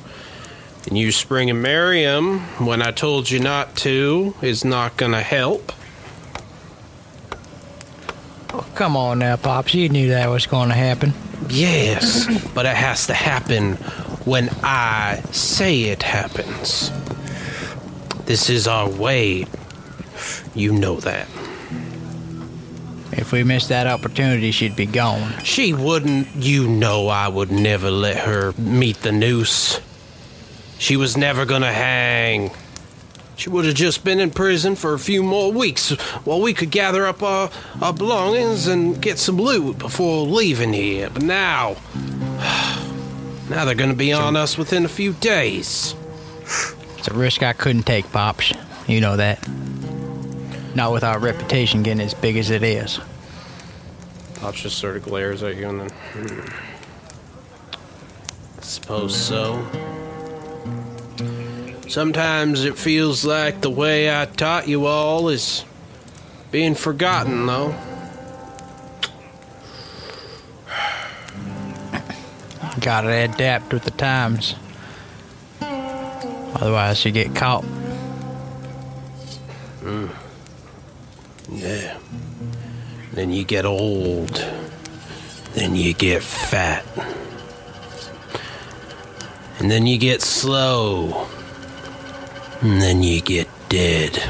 [0.86, 5.72] And you springing Miriam when I told you not to is not to help.
[8.54, 9.74] Oh, come on now, Pops.
[9.74, 11.12] You knew that was to happen.
[11.50, 13.74] Yes, but it has to happen
[14.24, 16.92] when I say it happens.
[18.26, 19.46] This is our way.
[20.54, 21.26] You know that.
[23.12, 25.32] If we missed that opportunity, she'd be gone.
[25.42, 29.80] She wouldn't, you know, I would never let her meet the noose.
[30.78, 32.50] She was never gonna hang.
[33.36, 35.90] She would have just been in prison for a few more weeks
[36.24, 41.08] while we could gather up our, our belongings and get some loot before leaving here.
[41.08, 41.76] But now,
[43.48, 45.94] now they're gonna be on us within a few days.
[46.98, 48.52] It's a risk I couldn't take, Pops.
[48.86, 49.38] You know that.
[50.78, 53.00] Not with our reputation getting as big as it is.
[54.36, 55.90] Pops just sort of glares at you and then.
[55.90, 56.48] Hmm.
[58.60, 59.66] Suppose so.
[61.88, 65.64] Sometimes it feels like the way I taught you all is
[66.52, 67.74] being forgotten, though.
[72.80, 74.54] Gotta adapt with the times.
[75.60, 77.64] Otherwise, you get caught.
[81.50, 81.98] Yeah.
[83.12, 84.44] Then you get old.
[85.54, 86.84] Then you get fat.
[89.58, 91.26] And then you get slow.
[92.60, 94.22] And then you get dead.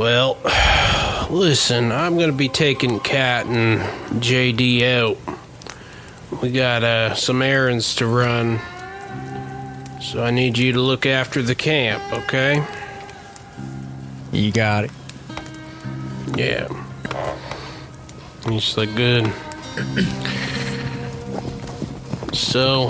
[0.00, 0.38] Well,
[1.30, 3.80] listen, I'm gonna be taking Cat and
[4.22, 5.18] JD out.
[6.42, 8.60] we got uh, some errands to run.
[10.00, 12.66] So I need you to look after the camp, okay?
[14.32, 14.90] You got it.
[16.34, 16.68] Yeah.
[18.48, 19.30] He's like, good.
[22.32, 22.88] so,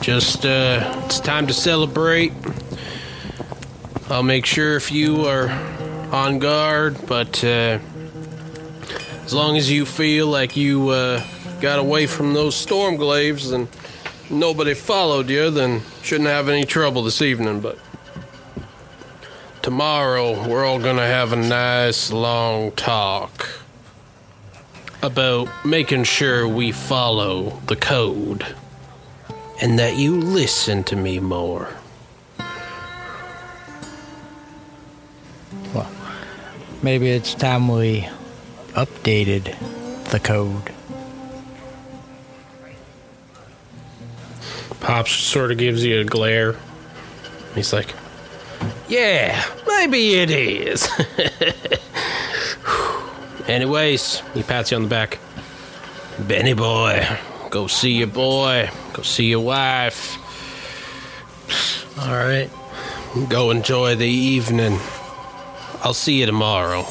[0.00, 2.32] just, uh, it's time to celebrate.
[4.08, 5.50] I'll make sure if you are
[6.10, 7.78] on guard, but, uh,
[9.26, 11.22] as long as you feel like you, uh,
[11.60, 13.68] got away from those Stormglaives and
[14.30, 17.78] nobody followed you, then shouldn't have any trouble this evening, but
[19.62, 23.48] tomorrow we're all gonna have a nice long talk
[25.02, 28.44] about making sure we follow the code
[29.60, 31.68] and that you listen to me more.
[35.74, 35.90] Well,
[36.82, 38.08] maybe it's time we
[38.74, 39.54] updated
[40.10, 40.72] the code.
[44.80, 46.56] Pops sort of gives you a glare.
[47.54, 47.94] He's like,
[48.88, 50.88] Yeah, maybe it is.
[53.48, 55.18] Anyways, he pats you on the back.
[56.18, 57.06] Benny boy,
[57.50, 58.70] go see your boy.
[58.92, 60.16] Go see your wife.
[61.98, 62.50] All right.
[63.28, 64.78] Go enjoy the evening.
[65.82, 66.84] I'll see you tomorrow.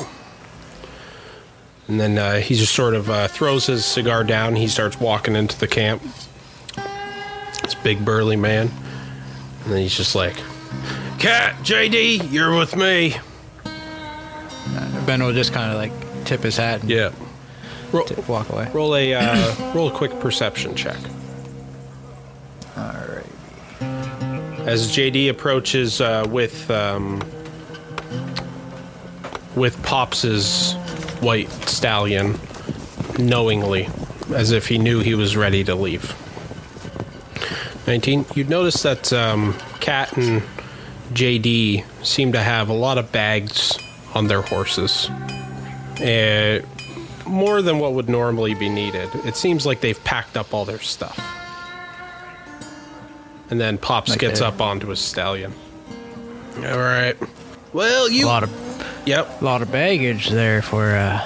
[1.87, 4.55] And then uh, he just sort of uh, throws his cigar down.
[4.55, 6.01] He starts walking into the camp.
[7.75, 8.69] Big burly man.
[9.63, 10.35] And then he's just like,
[11.19, 13.15] Cat, JD, you're with me.
[15.05, 17.11] Ben will just kind of like tip his hat and Yeah.
[17.93, 18.69] Roll, t- walk away.
[18.73, 20.97] roll a uh, roll a quick perception check.
[22.75, 23.25] All right.
[24.67, 27.21] As JD approaches uh, with um,
[29.55, 30.73] with Pops's
[31.21, 32.37] white stallion,
[33.17, 33.87] knowingly,
[34.35, 36.13] as if he knew he was ready to leave.
[37.87, 38.25] Nineteen.
[38.35, 40.43] You'd notice that um, Cat and
[41.13, 43.77] JD seem to have a lot of bags
[44.13, 45.09] on their horses.
[46.01, 46.61] Uh,
[47.25, 49.09] more than what would normally be needed.
[49.25, 51.17] It seems like they've packed up all their stuff.
[53.49, 55.53] And then Pops Like gets they- up onto his stallion.
[56.57, 57.15] All right.
[57.73, 58.25] Well, you.
[58.25, 58.51] A lot of
[59.05, 59.41] Yep.
[59.41, 61.25] A lot of baggage there for a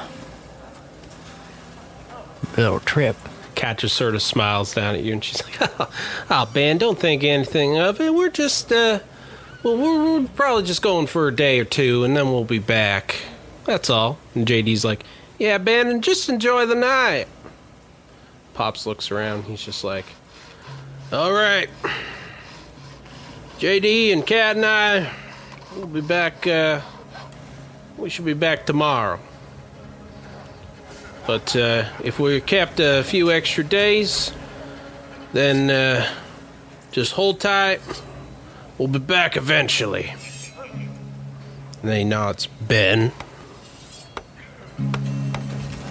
[2.55, 3.15] little trip.
[3.61, 5.91] Kat just sort of smiles down at you, and she's like, "Oh,
[6.31, 8.11] oh Ben, don't think anything of it.
[8.11, 9.01] We're just, uh,
[9.61, 12.57] well, we're, we're probably just going for a day or two, and then we'll be
[12.57, 13.21] back.
[13.65, 15.03] That's all." And JD's like,
[15.37, 17.27] "Yeah, Ben, and just enjoy the night."
[18.55, 19.43] Pops looks around.
[19.43, 20.05] He's just like,
[21.11, 21.69] "All right,
[23.59, 25.13] JD and Kat and I,
[25.75, 26.47] we'll be back.
[26.47, 26.81] Uh,
[27.95, 29.19] we should be back tomorrow."
[31.27, 34.31] But uh, if we're kept a few extra days,
[35.33, 36.07] then uh,
[36.91, 37.79] just hold tight.
[38.77, 40.13] We'll be back eventually.
[41.81, 42.47] And then he nods.
[42.47, 43.11] Ben.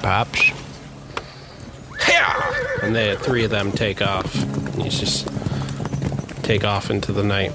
[0.02, 0.50] Pops.
[2.08, 2.78] Yeah!
[2.82, 4.34] And the three of them take off.
[4.34, 5.28] And you just
[6.42, 7.52] take off into the night.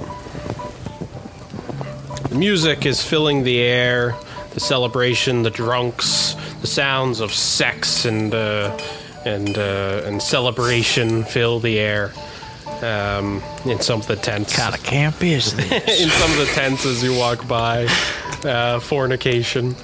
[2.29, 4.15] The music is filling the air,
[4.55, 8.75] the celebration, the drunks, the sounds of sex and uh,
[9.25, 12.11] and uh, and celebration fill the air.
[12.81, 15.71] Um, in some of the tents, Kind of camp is this?
[16.01, 17.85] in some of the tents as you walk by,
[18.43, 19.75] uh, fornication,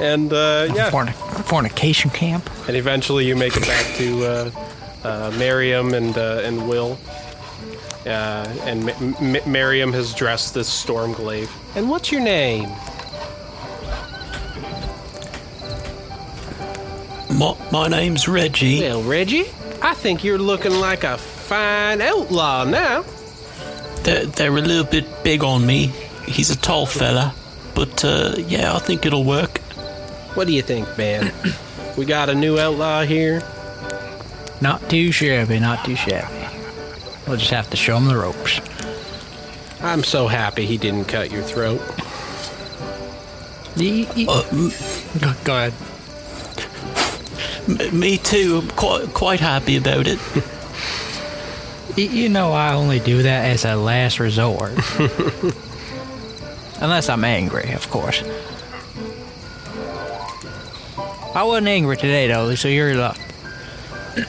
[0.00, 2.48] and uh, yeah, Fornic- fornication camp.
[2.68, 4.50] and eventually you make it back to uh,
[5.04, 6.96] uh, Miriam and uh, and Will.
[8.06, 11.50] Uh, and M- M- Miriam has dressed this Stormglaive.
[11.76, 12.70] And what's your name?
[17.38, 18.80] My, my name's Reggie.
[18.80, 19.44] Well, Reggie,
[19.80, 23.04] I think you're looking like a fine outlaw now.
[24.02, 25.92] They're, they're a little bit big on me.
[26.26, 27.34] He's a tall fella.
[27.74, 29.58] But uh, yeah, I think it'll work.
[30.34, 31.32] What do you think, man?
[31.96, 33.40] we got a new outlaw here.
[34.60, 36.34] Not too shabby, not too shabby.
[37.28, 38.60] We'll just have to show him the ropes.
[39.80, 41.80] I'm so happy he didn't cut your throat.
[43.76, 44.42] Ye- ye- Uh,
[45.20, 45.72] Go go ahead.
[47.68, 48.60] M- me too.
[48.62, 50.18] I'm quite, quite happy about it.
[51.96, 54.70] You know, I only do that as a last resort.
[56.80, 58.22] Unless I'm angry, of course.
[61.34, 63.18] I wasn't angry today, though, so you're luck.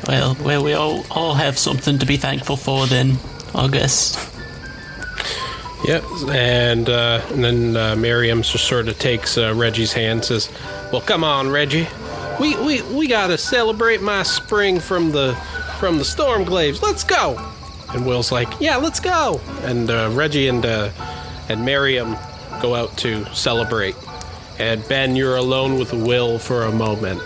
[0.07, 3.17] Well, well, we all, all have something to be thankful for then,
[3.55, 4.15] I guess.
[5.85, 10.25] Yep, and uh, and then uh, Miriam just sort of takes uh, Reggie's hand, and
[10.25, 10.49] says,
[10.91, 11.87] "Well, come on, Reggie,
[12.39, 15.35] we we we gotta celebrate my spring from the
[15.79, 16.81] from the Stormglaives.
[16.81, 17.37] Let's go.
[17.89, 19.41] And Will's like, yeah, let's go.
[19.63, 20.91] And uh, Reggie and uh,
[21.49, 22.15] and Miriam
[22.61, 23.95] go out to celebrate.
[24.59, 27.21] And Ben, you're alone with Will for a moment.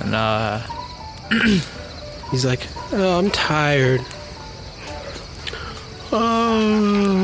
[0.00, 0.62] And uh,
[2.30, 4.00] He's like, oh, I'm tired.
[6.12, 7.15] Oh.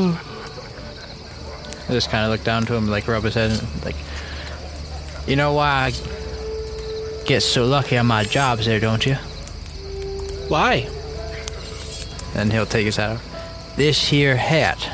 [1.87, 3.95] I just kind of look down to him, like rub his head, and like,
[5.27, 9.15] you know why I get so lucky on my jobs there, don't you?
[10.47, 10.89] Why?
[12.35, 13.75] And he'll take his hat off.
[13.75, 14.89] This here hat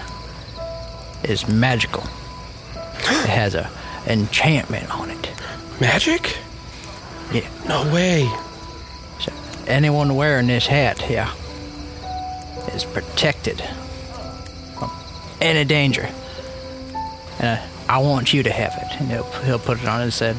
[1.23, 2.03] is magical.
[2.73, 3.69] It has a
[4.07, 5.29] enchantment on it.
[5.81, 6.37] Magic?
[7.33, 7.47] Yeah.
[7.67, 8.29] No way.
[9.19, 9.31] So
[9.67, 11.29] anyone wearing this hat here
[12.73, 13.61] is protected
[14.77, 14.91] from
[15.41, 16.09] any danger.
[17.39, 18.99] And uh, I want you to have it.
[18.99, 20.35] And he'll, he'll put it on his head.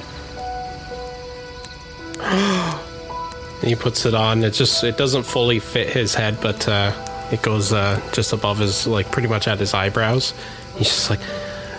[2.21, 4.45] And he puts it on.
[4.45, 6.93] It just it doesn't fully fit his head, but uh,
[7.33, 10.35] it goes uh, just above his like pretty much at his eyebrows.
[10.77, 11.21] He's just like,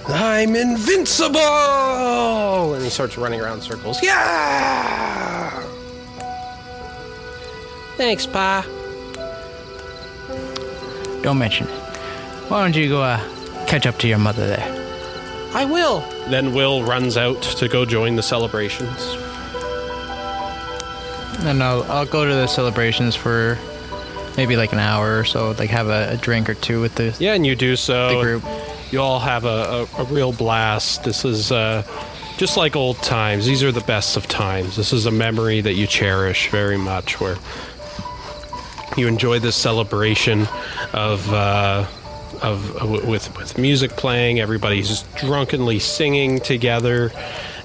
[0.08, 1.40] I'm invincible,
[2.74, 4.02] and he starts running around in circles.
[4.02, 5.62] Yeah.
[7.98, 8.66] Thanks, Pa.
[11.22, 11.74] Don't mention it.
[12.50, 13.20] Why don't you go uh,
[13.68, 14.81] catch up to your mother there?
[15.54, 16.00] I will.
[16.30, 18.98] Then Will runs out to go join the celebrations.
[21.44, 23.58] And I'll, I'll go to the celebrations for
[24.38, 27.16] maybe like an hour or so, like have a, a drink or two with the,
[27.20, 28.16] Yeah, and you do so.
[28.16, 28.44] the group.
[28.92, 31.04] You all have a, a, a real blast.
[31.04, 31.84] This is uh,
[32.38, 33.46] just like old times.
[33.46, 34.76] These are the best of times.
[34.76, 37.38] This is a memory that you cherish very much, where
[38.98, 40.48] you enjoy this celebration
[40.94, 41.28] of.
[41.34, 41.88] Uh,
[42.42, 47.12] of with with music playing, everybody's drunkenly singing together.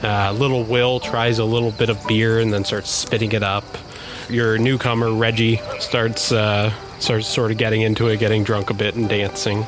[0.02, 3.64] Uh, little Will tries a little bit of beer and then starts spitting it up.
[4.28, 8.94] Your newcomer Reggie starts uh, starts sort of getting into it, getting drunk a bit
[8.94, 9.64] and dancing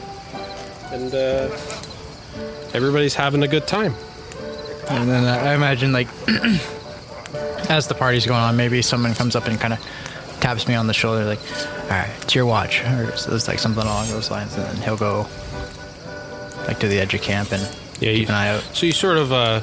[0.91, 1.51] and uh,
[2.73, 3.95] everybody's having a good time.
[4.89, 6.09] And then uh, I imagine, like,
[7.69, 9.81] as the party's going on, maybe someone comes up and kind of
[10.49, 11.41] taps me on the shoulder, like,
[11.85, 12.83] all right, it's your watch.
[12.83, 14.55] Or so it's like something along those lines.
[14.57, 15.27] And then he'll go,
[16.67, 17.61] like, to the edge of camp and
[18.01, 18.63] Yeah, keep you, an eye out.
[18.73, 19.61] so you sort of uh,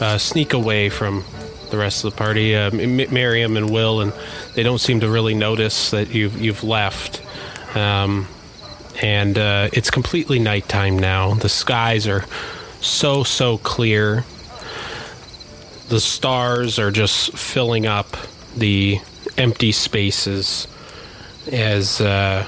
[0.00, 1.24] uh, sneak away from
[1.70, 2.54] the rest of the party.
[2.54, 4.12] Uh, Miriam and Will, and
[4.54, 7.22] they don't seem to really notice that you've you've left.
[7.74, 8.28] Um,
[9.00, 11.34] and uh, it's completely nighttime now.
[11.34, 12.24] The skies are
[12.82, 14.24] so so clear.
[15.88, 18.14] The stars are just filling up
[18.54, 19.00] the
[19.38, 20.66] empty spaces
[21.50, 22.46] as uh,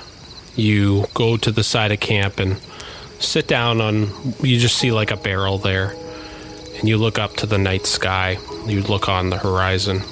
[0.56, 2.60] you go to the side of camp and
[3.18, 4.10] sit down on.
[4.42, 5.94] You just see like a barrel there,
[6.78, 8.38] and you look up to the night sky.
[8.66, 10.02] You look on the horizon.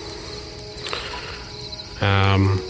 [2.01, 2.63] Um,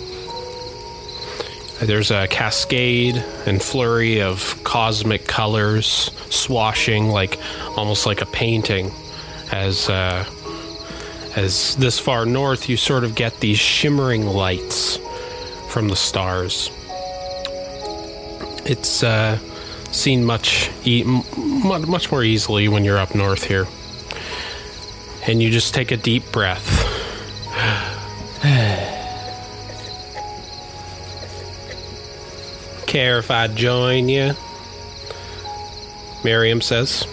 [1.81, 7.39] there's a cascade and flurry of cosmic colors swashing like
[7.77, 8.91] almost like a painting
[9.53, 10.25] as uh,
[11.39, 14.99] as this far north you sort of get these shimmering lights
[15.69, 16.69] from the stars.
[18.65, 19.39] It's uh,
[19.93, 23.69] seen much much more easily when you're up north here.
[25.29, 26.67] And you just take a deep breath.
[32.87, 34.33] Care if I join you?
[36.25, 37.07] Miriam says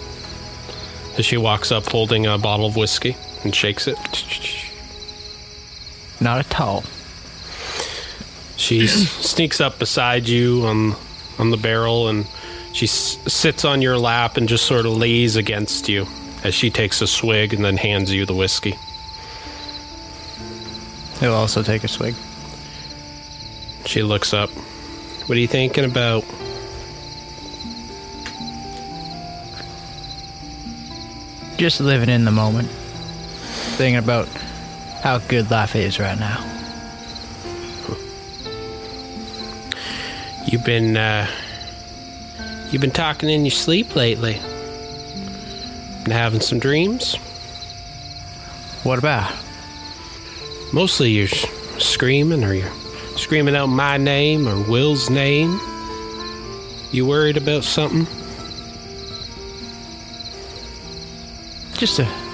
[1.16, 3.16] as she walks up holding a bottle of whiskey
[3.46, 3.96] and shakes it.
[6.20, 6.84] Not at all.
[8.56, 10.94] She sneaks up beside you on
[11.38, 12.26] on the barrel and
[12.72, 16.06] she s- sits on your lap and just sort of lays against you
[16.44, 18.74] as she takes a swig and then hands you the whiskey.
[21.20, 22.14] He'll also take a swig.
[23.84, 24.50] She looks up.
[25.28, 26.24] What are you thinking about?
[31.56, 32.68] Just living in the moment.
[33.76, 34.26] Thinking about
[35.02, 36.42] how good life is right now.
[40.46, 41.26] You've been uh
[42.70, 44.40] you've been talking in your sleep lately.
[46.04, 47.16] Been having some dreams?
[48.82, 49.30] What about?
[50.72, 52.72] Mostly you're screaming or you're
[53.18, 55.60] screaming out my name or Will's name.
[56.92, 58.06] You worried about something?
[61.76, 62.25] Just a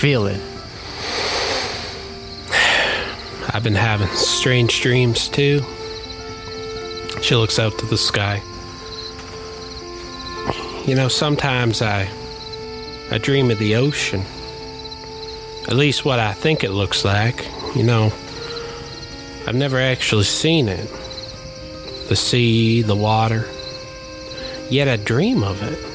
[0.00, 0.40] feeling.
[3.52, 5.62] I've been having strange dreams too.
[7.20, 8.40] She looks out to the sky.
[10.86, 12.08] You know, sometimes I
[13.10, 14.22] I dream of the ocean.
[15.68, 17.46] At least what I think it looks like.
[17.76, 18.06] You know,
[19.46, 20.88] I've never actually seen it.
[22.08, 23.46] The sea, the water.
[24.70, 25.89] Yet I dream of it.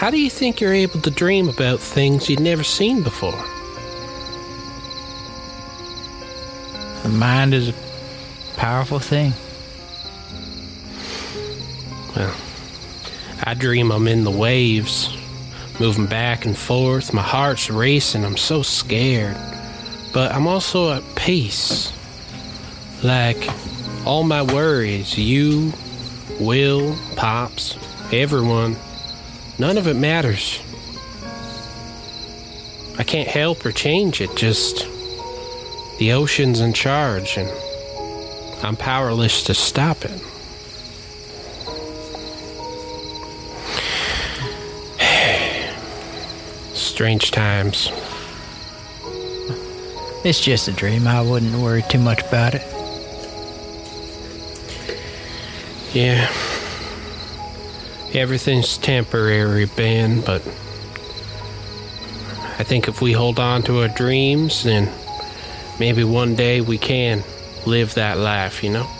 [0.00, 3.36] How, do you think you're able to dream about things you'd never seen before?
[7.02, 7.74] The mind is a
[8.56, 9.34] powerful thing.
[12.16, 12.34] Well,
[13.44, 15.14] I dream I'm in the waves,
[15.78, 17.12] moving back and forth.
[17.12, 18.24] My heart's racing.
[18.24, 19.36] I'm so scared.
[20.14, 21.92] But I'm also at peace.
[23.02, 23.50] Like
[24.06, 25.74] all my worries, you,
[26.40, 27.76] Will, Pops,
[28.14, 28.76] everyone,
[29.60, 30.58] none of it matters.
[32.98, 34.86] I can't help or change it, just
[35.98, 37.50] the ocean's in charge, and
[38.64, 40.18] I'm powerless to stop it.
[46.74, 47.90] Strange times.
[50.24, 51.06] It's just a dream.
[51.06, 52.62] I wouldn't worry too much about it.
[55.92, 56.49] Yeah.
[58.12, 60.42] Everything's temporary, Ben, but
[62.58, 64.90] I think if we hold on to our dreams, then
[65.78, 67.22] maybe one day we can
[67.66, 68.86] live that life, you know?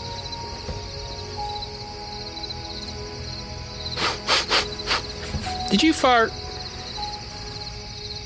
[5.69, 6.31] Did you fart?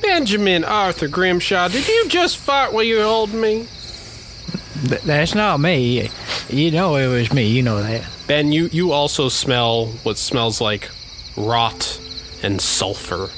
[0.02, 3.68] Benjamin Arthur Grimshaw, did you just fart while you were holding me?
[4.88, 6.10] Th- that's not me.
[6.48, 7.48] You know it was me.
[7.48, 8.04] You know that.
[8.28, 10.90] Ben, you, you also smell what smells like
[11.38, 12.00] rot
[12.42, 13.30] and sulfur.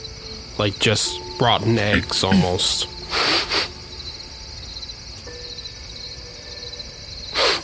[0.57, 2.88] Like just rotten eggs almost.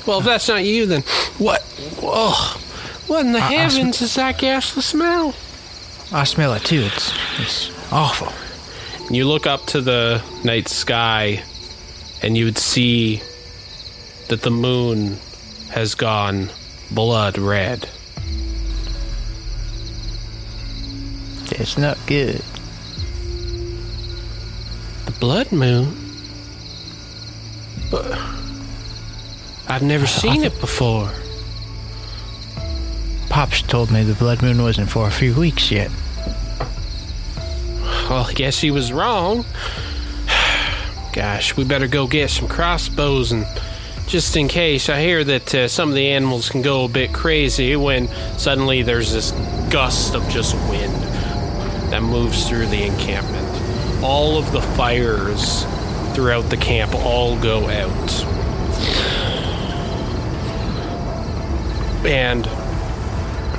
[0.06, 1.02] Well, if that's not you, then
[1.38, 1.64] what?
[2.02, 2.60] Oh,
[3.08, 5.34] what in the I- I sm- heavens is that ghastly smell?
[6.12, 6.90] I smell it too.
[6.94, 8.32] It's it's awful.
[9.14, 11.42] You look up to the night sky,
[12.22, 13.22] and you would see
[14.28, 15.18] that the moon
[15.72, 16.50] has gone
[16.94, 17.90] blood red.
[21.52, 22.42] It's not good.
[25.06, 25.96] The blood moon?
[27.90, 28.20] But
[29.68, 31.12] I've never seen it before.
[33.30, 35.92] Pops told me the blood moon wasn't for a few weeks yet.
[38.10, 39.46] Well, I guess he was wrong.
[41.14, 43.46] Gosh, we better go get some crossbows and
[44.08, 44.90] just in case.
[44.90, 48.82] I hear that uh, some of the animals can go a bit crazy when suddenly
[48.82, 49.32] there's this
[49.70, 50.94] gust of just wind
[51.92, 53.48] that moves through the encampment.
[54.04, 55.66] All of the fires
[56.14, 58.12] throughout the camp all go out.
[62.06, 62.46] And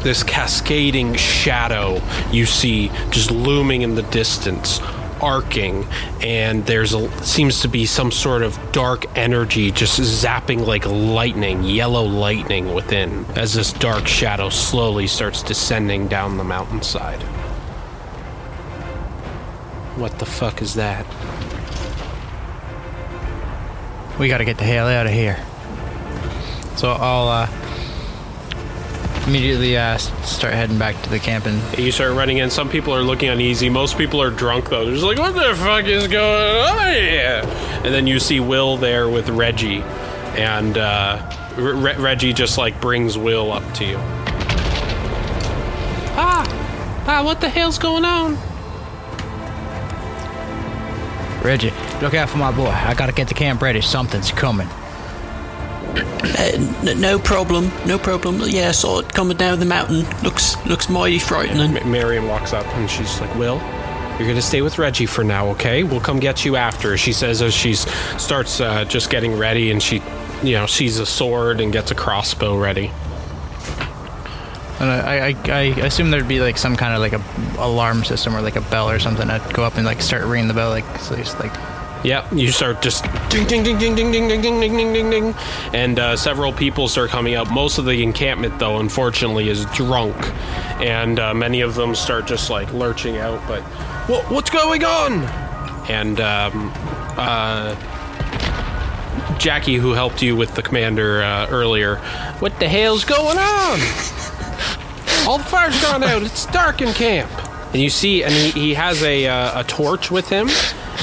[0.03, 4.79] this cascading shadow you see just looming in the distance
[5.25, 5.87] arcing
[6.21, 11.65] and there's a seems to be some sort of dark energy just zapping like lightning
[11.65, 17.23] yellow lightning within as this dark shadow slowly starts descending down the mountainside
[19.97, 21.07] what the fuck is that
[24.19, 25.45] We gotta get the hell out of here.
[26.77, 27.47] So I'll uh,
[29.27, 32.51] immediately uh, start heading back to the camp and you start running in.
[32.51, 33.69] Some people are looking uneasy.
[33.69, 34.85] Most people are drunk though.
[34.85, 37.43] They're just like what the fuck is going on here?
[37.85, 39.83] And then you see will there with reggie.
[40.37, 43.97] And uh, Re- reggie just like brings will up to you.
[46.17, 46.45] Ah
[47.07, 48.37] ah what the hell's going on?
[51.45, 52.67] Reggie, look out for my boy.
[52.67, 53.81] I gotta get the camp ready.
[53.81, 54.69] Something's coming.
[55.97, 58.41] Uh, no problem, no problem.
[58.47, 60.05] Yeah, I saw it coming down the mountain.
[60.23, 61.75] Looks looks mighty frightening.
[61.75, 63.61] Ma- marion walks up and she's like will
[64.19, 67.43] you're gonna stay with reggie for now okay we'll come get you after she says
[67.43, 67.81] as she's
[68.17, 70.01] starts uh, just getting ready and she
[70.45, 72.93] you know sees a sword and gets a crossbow ready
[74.81, 77.23] And I, I, I assume there'd be like some kind of like a
[77.63, 79.31] alarm system or like a bell or something.
[79.31, 81.53] I'd go up and like start ringing the bell, like so it's like
[82.05, 85.11] Yep, you start just ding ding ding ding ding ding ding ding ding ding ding
[85.11, 85.35] ding,
[85.73, 87.51] and uh, several people start coming up.
[87.51, 90.15] Most of the encampment, though, unfortunately, is drunk,
[90.83, 93.41] and uh, many of them start just like lurching out.
[93.49, 93.63] But
[94.07, 95.25] what, what's going on?
[95.89, 96.71] And um,
[97.17, 97.75] uh,
[99.39, 101.97] Jackie, who helped you with the commander uh, earlier,
[102.39, 103.81] what the hell's going on?
[105.27, 106.23] All the fire's gone out.
[106.23, 107.31] It's dark in camp.
[107.73, 110.49] And you see, and he, he has a uh, a torch with him,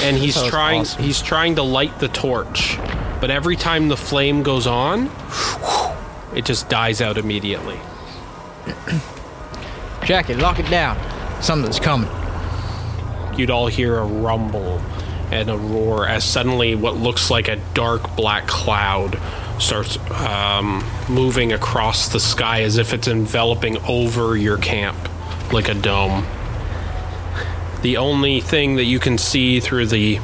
[0.02, 1.02] and he's That was trying awesome.
[1.02, 2.76] he's trying to light the torch,
[3.20, 5.10] but every time the flame goes on,
[6.34, 7.78] it just dies out immediately.
[10.04, 10.96] Jackie, lock it down.
[11.42, 12.10] Something's coming.
[13.36, 14.80] you'd all hear a rumble
[15.30, 19.18] and a roar as suddenly what looks like a dark black cloud
[19.58, 24.96] starts um, moving across the sky as if it's enveloping over your camp
[25.52, 26.26] like a dome.
[27.82, 30.20] The only thing that you can see through the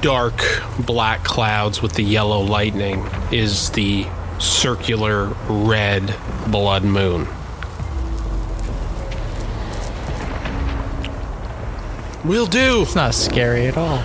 [0.00, 0.42] dark
[0.78, 4.06] black clouds with the yellow lightning is the
[4.38, 6.14] circular red
[6.46, 7.26] blood moon.
[12.24, 12.82] Will do.
[12.82, 14.04] It's not scary at all.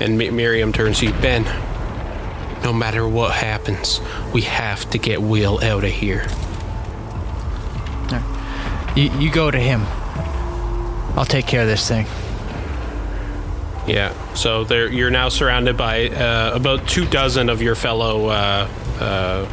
[0.00, 1.44] And Mi- Miriam turns to you, Ben.
[2.64, 4.00] No matter what happens,
[4.32, 6.26] we have to get Will out of here.
[8.96, 9.86] You, you go to him.
[11.16, 12.06] I'll take care of this thing.
[13.86, 14.12] Yeah.
[14.34, 18.68] So there, you're now surrounded by uh, about two dozen of your fellow uh,
[19.00, 19.48] uh,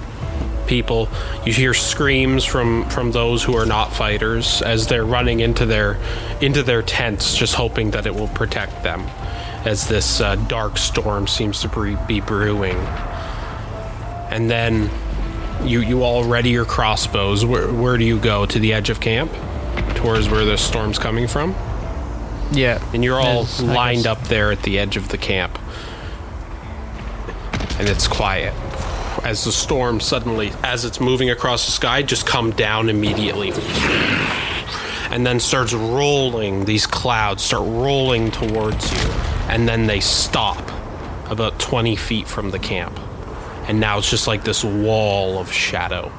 [0.66, 1.08] people.
[1.46, 6.00] You hear screams from from those who are not fighters as they're running into their
[6.42, 9.02] into their tents, just hoping that it will protect them,
[9.66, 12.78] as this uh, dark storm seems to bre- be brewing.
[14.32, 14.90] And then
[15.64, 17.46] you you all ready your crossbows.
[17.46, 19.32] Where where do you go to the edge of camp,
[20.04, 21.56] towards where the storm's coming from?
[22.52, 22.86] Yeah.
[22.94, 25.58] And you're all Yes, lined up there at the edge of the camp.
[27.80, 28.54] And it's quiet.
[29.24, 33.54] As the storm suddenly, as it's moving across the sky, just come down immediately.
[35.10, 39.10] And then starts rolling, these clouds start rolling towards you.
[39.48, 40.70] And then they stop
[41.32, 43.00] about 20 feet from the camp.
[43.70, 46.12] And now it's just like this wall of shadow.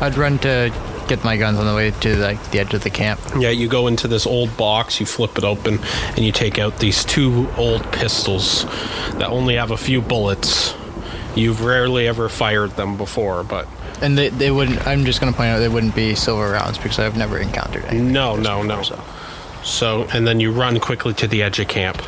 [0.00, 0.72] I'd run to
[1.08, 3.20] get my guns on the way to like the edge of the camp.
[3.38, 5.78] Yeah, you go into this old box, you flip it open,
[6.16, 8.64] and you take out these two old pistols
[9.14, 10.74] that only have a few bullets.
[11.34, 13.68] You've rarely ever fired them before, but
[14.00, 14.86] And they, they wouldn't.
[14.86, 18.00] I'm just gonna point out they wouldn't be silver rounds because I've never encountered any.
[18.00, 18.82] no, no, no.
[18.82, 19.02] So
[19.62, 22.02] So, and then you run quickly to the edge of camp.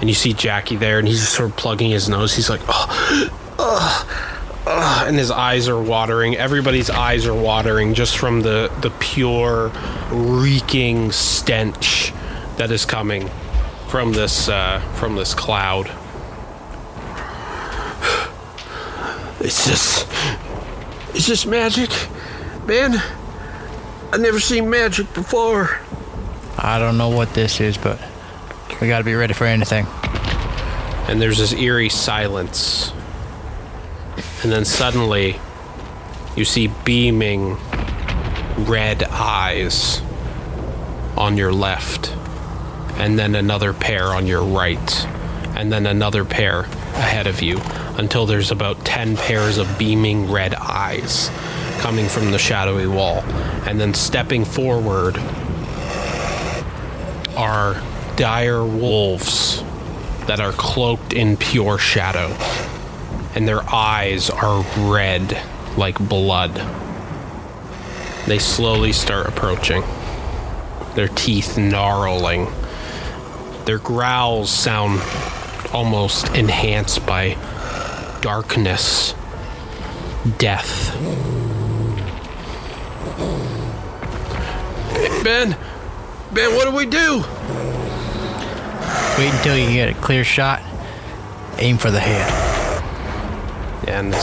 [0.00, 2.34] And you see Jackie there, and he's just sort of plugging his nose.
[2.34, 3.28] He's like, oh,
[3.58, 6.36] oh, oh, and his eyes are watering.
[6.36, 9.72] Everybody's eyes are watering just from the, the pure,
[10.10, 12.12] reeking stench
[12.56, 13.28] that is coming
[13.88, 15.90] from this uh, from this cloud.
[19.42, 20.06] It's just,
[21.14, 21.88] it's just magic,
[22.66, 22.92] man.
[24.12, 25.80] I've never seen magic before.
[26.58, 27.98] I don't know what this is, but
[28.82, 29.86] we gotta be ready for anything.
[31.08, 32.92] and there's this eerie silence.
[34.42, 35.38] And then suddenly,
[36.34, 37.56] you see beaming
[38.58, 40.00] red eyes
[41.16, 42.14] on your left,
[42.96, 45.06] and then another pair on your right,
[45.56, 47.60] and then another pair ahead of you,
[47.98, 51.30] until there's about 10 pairs of beaming red eyes
[51.80, 53.18] coming from the shadowy wall.
[53.66, 55.18] And then stepping forward
[57.36, 57.82] are
[58.16, 59.62] dire wolves
[60.26, 62.28] that are cloaked in pure shadow,
[63.34, 65.40] and their eyes are red
[65.76, 66.54] like blood.
[68.26, 69.82] They slowly start approaching,
[70.94, 72.48] their teeth gnarling.
[73.64, 75.00] Their growls sound
[75.72, 77.36] almost enhanced by
[78.20, 79.14] darkness,
[80.38, 80.94] death.
[85.22, 85.56] Ben,
[86.32, 87.24] Ben, what do we do?
[89.18, 90.62] Wait until you get a clear shot.
[91.58, 92.49] Aim for the head.
[93.90, 94.14] And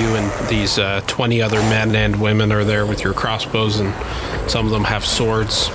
[0.00, 3.92] you and these uh, 20 other men and women are there with your crossbows, and
[4.50, 5.68] some of them have swords.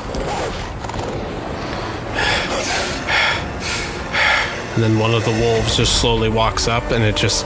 [4.73, 7.45] And then one of the wolves just slowly walks up, and it just.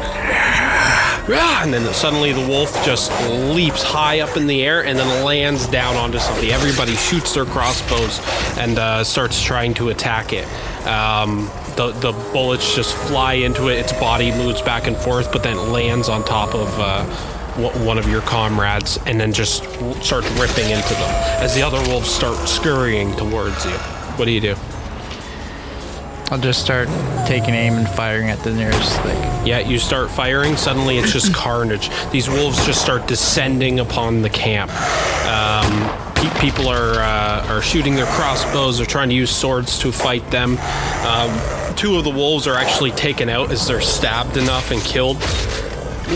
[1.64, 5.68] And then suddenly the wolf just leaps high up in the air and then lands
[5.68, 6.50] down onto something.
[6.50, 8.20] Everybody shoots their crossbows
[8.58, 10.46] and uh, starts trying to attack it.
[10.88, 13.78] Um, the, the bullets just fly into it.
[13.80, 17.06] Its body moves back and forth, but then lands on top of uh,
[17.86, 19.64] one of your comrades and then just
[20.04, 21.12] starts ripping into them
[21.42, 23.78] as the other wolves start scurrying towards you.
[24.18, 24.56] What do you do?
[26.32, 26.88] I'll just start
[27.28, 29.22] taking aim and firing at the nearest thing.
[29.46, 30.56] Yeah, you start firing.
[30.56, 31.90] Suddenly, it's just carnage.
[32.10, 34.72] These wolves just start descending upon the camp.
[35.28, 38.78] Um, pe- people are uh, are shooting their crossbows.
[38.78, 40.58] They're trying to use swords to fight them.
[41.06, 45.22] Um, two of the wolves are actually taken out as they're stabbed enough and killed.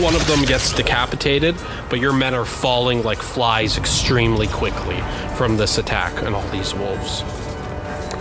[0.02, 1.56] One of them gets decapitated,
[1.90, 4.98] but your men are falling like flies extremely quickly
[5.36, 7.22] from this attack and all these wolves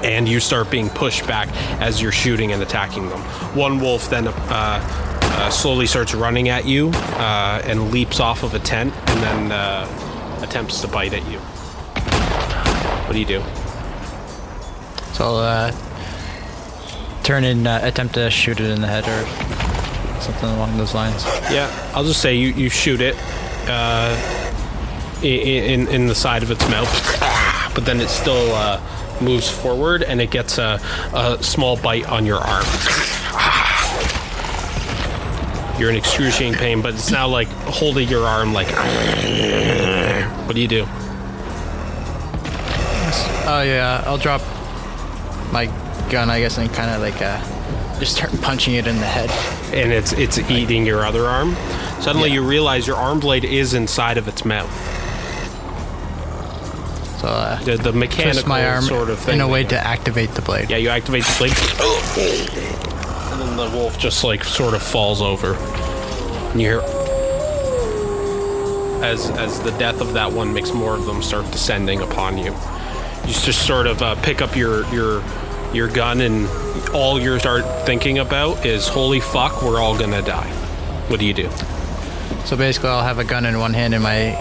[0.05, 1.49] and you start being pushed back
[1.81, 3.19] as you're shooting and attacking them.
[3.55, 8.53] One wolf then uh, uh, slowly starts running at you uh, and leaps off of
[8.53, 11.39] a tent and then uh, attempts to bite at you.
[11.39, 13.41] What do you do?
[15.13, 15.71] So I'll uh,
[17.23, 21.23] turn and uh, attempt to shoot it in the head or something along those lines.
[21.51, 23.15] Yeah, I'll just say you, you shoot it
[23.67, 24.15] uh,
[25.21, 26.89] i- i- in in the side of its mouth,
[27.75, 28.79] but then it still uh,
[29.21, 30.79] moves forward and it gets a,
[31.13, 32.65] a small bite on your arm.
[35.79, 38.53] You're in excruciating pain, but it's now like holding your arm.
[38.53, 38.67] Like,
[40.45, 40.85] what do you do?
[43.47, 44.41] Oh yeah, I'll drop
[45.51, 45.65] my
[46.09, 47.37] gun, I guess, and kind of like uh,
[47.99, 49.29] just start punching it in the head.
[49.73, 51.55] And it's it's eating your other arm.
[52.01, 52.35] Suddenly, Yeah.
[52.35, 54.71] you realize your arm blade is inside of its mouth.
[57.19, 59.35] So uh, The, the mechanical my arm sort of thing.
[59.35, 60.69] in a way to activate the blade.
[60.69, 61.53] Yeah, you activate the blade.
[63.31, 65.55] And then the wolf just like sort of falls over.
[65.55, 66.81] And you hear
[69.03, 72.53] as as the death of that one makes more of them start descending upon you.
[73.25, 75.23] You just sort of uh, pick up your your
[75.73, 76.47] your gun and
[76.93, 80.49] all you start thinking about is holy fuck, we're all gonna die.
[81.09, 81.49] What do you do?
[82.45, 84.31] So basically, I'll have a gun in one hand and my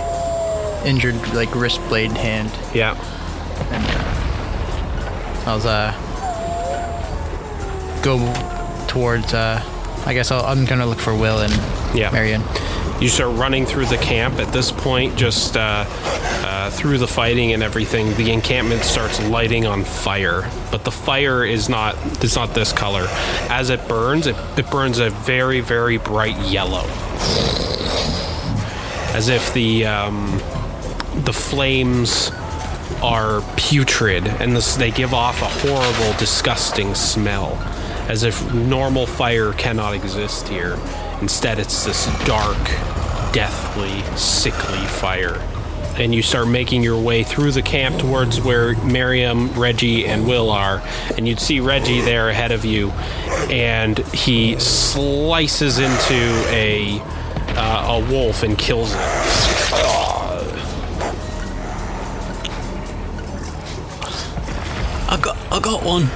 [0.84, 2.50] injured like wrist blade hand.
[2.74, 2.94] Yeah.
[3.70, 3.84] And
[5.46, 5.92] I'll uh,
[8.02, 8.18] go
[8.86, 9.32] towards.
[9.34, 9.62] Uh,
[10.06, 11.52] I guess I'll, I'm gonna look for Will and
[11.96, 12.10] Yeah.
[12.10, 12.42] Marion.
[13.00, 14.38] You start running through the camp.
[14.38, 19.66] At this point, just uh, uh, through the fighting and everything, the encampment starts lighting
[19.66, 20.48] on fire.
[20.70, 23.06] But the fire is not it's not this color.
[23.50, 26.84] As it burns, it, it burns a very very bright yellow,
[29.14, 30.40] as if the um,
[31.22, 32.30] the flames
[33.02, 37.56] are putrid and this, they give off a horrible, disgusting smell,
[38.08, 40.78] as if normal fire cannot exist here.
[41.20, 42.62] Instead, it's this dark,
[43.32, 45.40] deathly, sickly fire.
[45.96, 50.50] And you start making your way through the camp towards where Miriam, Reggie, and Will
[50.50, 50.82] are.
[51.16, 52.90] And you'd see Reggie there ahead of you,
[53.48, 57.00] and he slices into a
[57.56, 60.23] uh, a wolf and kills it.
[65.50, 66.08] I got, one.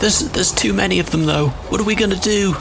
[0.00, 1.48] There's, there's too many of them though.
[1.70, 2.52] What are we gonna do?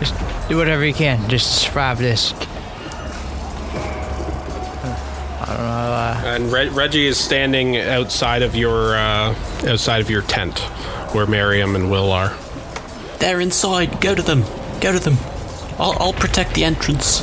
[0.00, 0.14] Just
[0.48, 1.28] do whatever you can.
[1.30, 2.32] Just survive this.
[5.40, 5.64] I don't know.
[5.64, 9.34] Uh, And Re- Reggie is standing outside of your uh,
[9.66, 10.58] outside of your tent,
[11.14, 12.32] where Miriam and Will are.
[13.20, 14.00] They're inside.
[14.00, 14.42] Go to them.
[14.80, 15.16] Go to them.
[15.78, 17.20] I'll, I'll protect the entrance.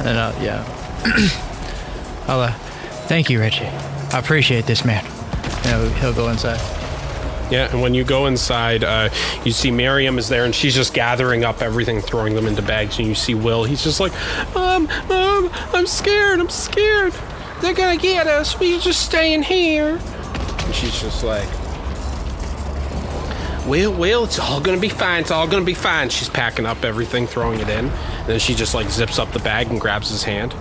[0.00, 0.64] and uh, yeah.
[2.28, 2.52] I'll, uh,
[3.08, 3.64] thank you, Reggie.
[3.64, 5.04] I appreciate this, man.
[5.70, 6.58] Know, he'll go inside.
[7.48, 9.08] Yeah, and when you go inside, uh,
[9.44, 12.98] you see Miriam is there, and she's just gathering up everything, throwing them into bags.
[12.98, 14.12] And you see Will; he's just like,
[14.56, 16.40] "Um, um, I'm scared.
[16.40, 17.12] I'm scared.
[17.60, 18.58] They're gonna get us.
[18.58, 21.48] We just stay in here." And she's just like,
[23.64, 25.20] "Will, Will, it's all gonna be fine.
[25.22, 28.56] It's all gonna be fine." She's packing up everything, throwing it in, and then she
[28.56, 30.52] just like zips up the bag and grabs his hand.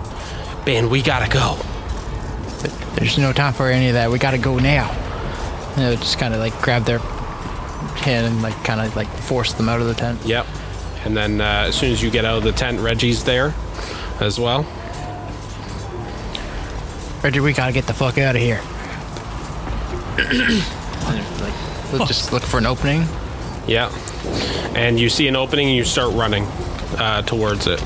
[0.65, 1.57] Ben, we gotta go.
[2.99, 4.11] There's no time for any of that.
[4.11, 4.91] We gotta go now.
[5.77, 9.53] You know, just kind of like grab their hand and like kind of like force
[9.53, 10.19] them out of the tent.
[10.25, 10.45] Yep.
[11.05, 13.53] And then uh, as soon as you get out of the tent, Reggie's there
[14.19, 14.63] as well.
[17.23, 18.61] Reggie, we gotta get the fuck out of here.
[21.39, 23.05] like, we'll just look for an opening.
[23.65, 23.89] Yeah.
[24.75, 26.43] And you see an opening and you start running
[26.97, 27.81] uh, towards it.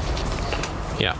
[0.99, 1.15] Yeah.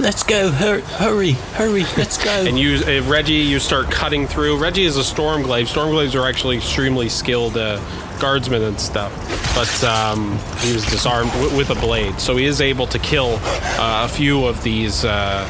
[0.00, 0.50] Let's go.
[0.50, 1.32] Hur- hurry.
[1.32, 1.82] Hurry.
[1.96, 2.30] Let's go.
[2.30, 4.56] And you, uh, Reggie, you start cutting through.
[4.58, 5.66] Reggie is a Stormglaive.
[5.66, 7.80] Stormglaives are actually extremely skilled uh,
[8.20, 9.12] guardsmen and stuff.
[9.56, 12.20] But um, he was disarmed w- with a blade.
[12.20, 15.44] So he is able to kill uh, a few of these uh,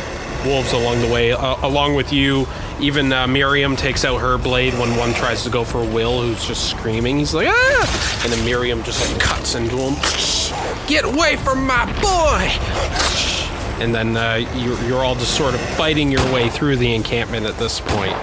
[0.46, 1.32] wolves along the way.
[1.32, 2.46] Uh, along with you,
[2.80, 6.46] even uh, Miriam takes out her blade when one tries to go for Will, who's
[6.46, 7.18] just screaming.
[7.18, 8.20] He's like, ah!
[8.24, 9.94] And then Miriam just like cuts into him.
[10.88, 13.37] Get away from my boy!
[13.80, 17.46] And then uh, you're, you're all just sort of fighting your way through the encampment
[17.46, 18.14] at this point.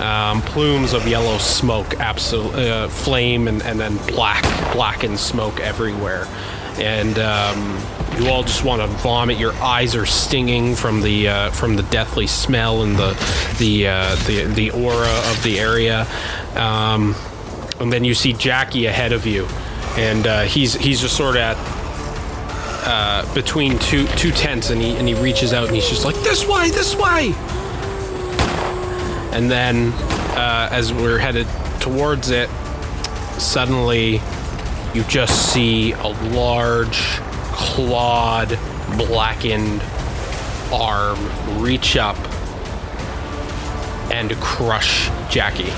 [0.00, 4.42] Um, plumes of yellow smoke, absolute uh, flame, and, and then black,
[4.72, 6.26] blackened smoke everywhere.
[6.78, 7.78] And um,
[8.18, 9.38] you all just want to vomit.
[9.38, 13.12] Your eyes are stinging from the uh, from the deathly smell and the
[13.58, 16.06] the uh, the the aura of the area.
[16.56, 17.14] Um,
[17.78, 19.46] and then you see Jackie ahead of you,
[19.96, 21.83] and uh, he's he's just sort of at
[23.34, 26.46] between two two tents and he and he reaches out and he's just like this
[26.46, 27.34] way this way
[29.32, 29.92] and then
[30.36, 31.46] uh, as we're headed
[31.80, 32.48] towards it
[33.38, 34.20] suddenly
[34.94, 36.98] you just see a large
[37.52, 38.58] clawed
[38.96, 39.82] blackened
[40.72, 41.18] arm
[41.60, 42.16] reach up
[44.12, 45.72] and crush Jackie.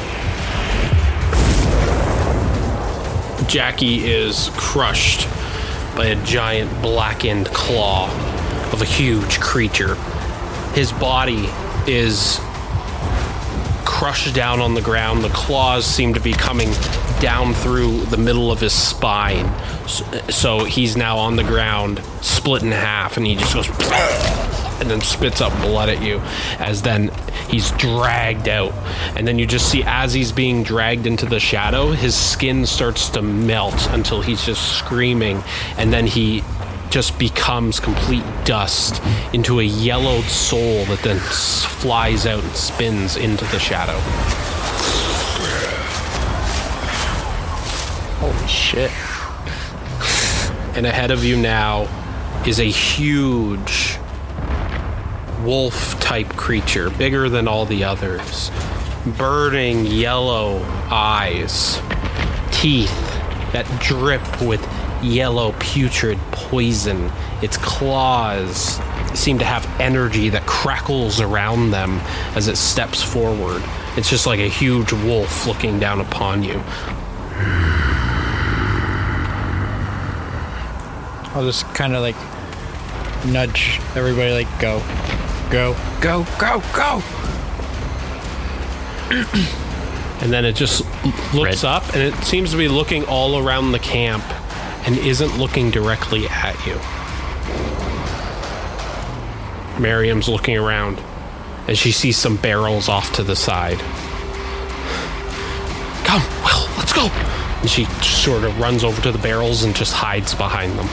[3.47, 5.29] Jackie is crushed
[5.97, 8.11] by a giant blackened claw
[8.73, 9.95] of a huge creature.
[10.75, 11.49] His body
[11.87, 12.39] is
[13.85, 15.25] crushed down on the ground.
[15.25, 16.71] The claws seem to be coming
[17.21, 19.51] down through the middle of his spine.
[20.31, 23.69] So he's now on the ground, split in half, and he just goes
[24.81, 26.21] and then spits up blood at you
[26.59, 27.11] as then
[27.49, 28.73] he's dragged out.
[29.17, 33.09] And then you just see as he's being dragged into the shadow, his skin starts
[33.11, 35.43] to melt until he's just screaming.
[35.77, 36.43] And then he
[36.91, 39.03] just becomes complete dust
[39.33, 43.99] into a yellowed soul that then flies out and spins into the shadow.
[48.19, 48.91] Holy shit.
[50.77, 51.89] And ahead of you now
[52.47, 53.99] is a huge
[55.45, 58.51] wolf type creature, bigger than all the others.
[59.19, 60.61] Burning yellow
[60.91, 61.81] eyes,
[62.51, 62.91] teeth
[63.53, 64.67] that drip with
[65.03, 67.11] yellow putrid poison.
[67.43, 68.81] Its claws
[69.15, 71.99] seem to have energy that crackles around them
[72.35, 73.63] as it steps forward.
[73.97, 76.63] It's just like a huge wolf looking down upon you.
[81.35, 82.17] I'll just kind of like
[83.27, 84.79] nudge everybody, like, go,
[85.51, 87.03] go, go, go, go.
[90.21, 90.81] And then it just
[91.35, 91.65] looks Red.
[91.65, 94.25] up and it seems to be looking all around the camp
[94.87, 96.81] and isn't looking directly at you.
[99.81, 100.99] Miriam's looking around
[101.69, 103.79] and she sees some barrels off to the side.
[106.07, 107.09] Come, Will, let's go.
[107.61, 110.89] And she sort of runs over to the barrels and just hides behind them.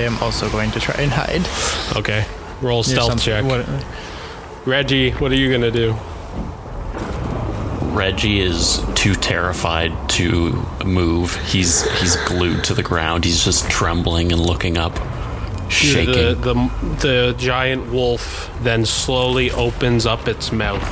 [0.00, 1.96] Am also going to try and hide.
[1.96, 2.24] Okay.
[2.60, 3.44] Roll stealth check.
[3.44, 3.80] what- uh,
[4.66, 5.94] Reggie, what are you going to do?
[7.96, 10.52] Reggie is too terrified to
[10.84, 11.34] move.
[11.50, 13.24] He's he's glued to the ground.
[13.24, 14.96] He's just trembling and looking up,
[15.70, 16.12] shaking.
[16.12, 16.70] The, the,
[17.00, 20.82] the giant wolf then slowly opens up its mouth.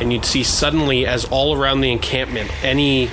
[0.00, 3.06] And you'd see suddenly, as all around the encampment, any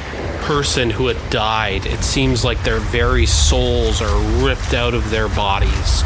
[0.44, 5.30] person who had died, it seems like their very souls are ripped out of their
[5.30, 6.04] bodies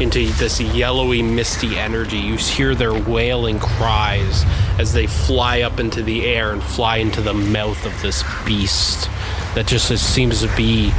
[0.00, 2.18] into this yellowy, misty energy.
[2.18, 4.44] You hear their wailing cries
[4.78, 9.08] as they fly up into the air and fly into the mouth of this beast
[9.56, 10.92] that just seems to be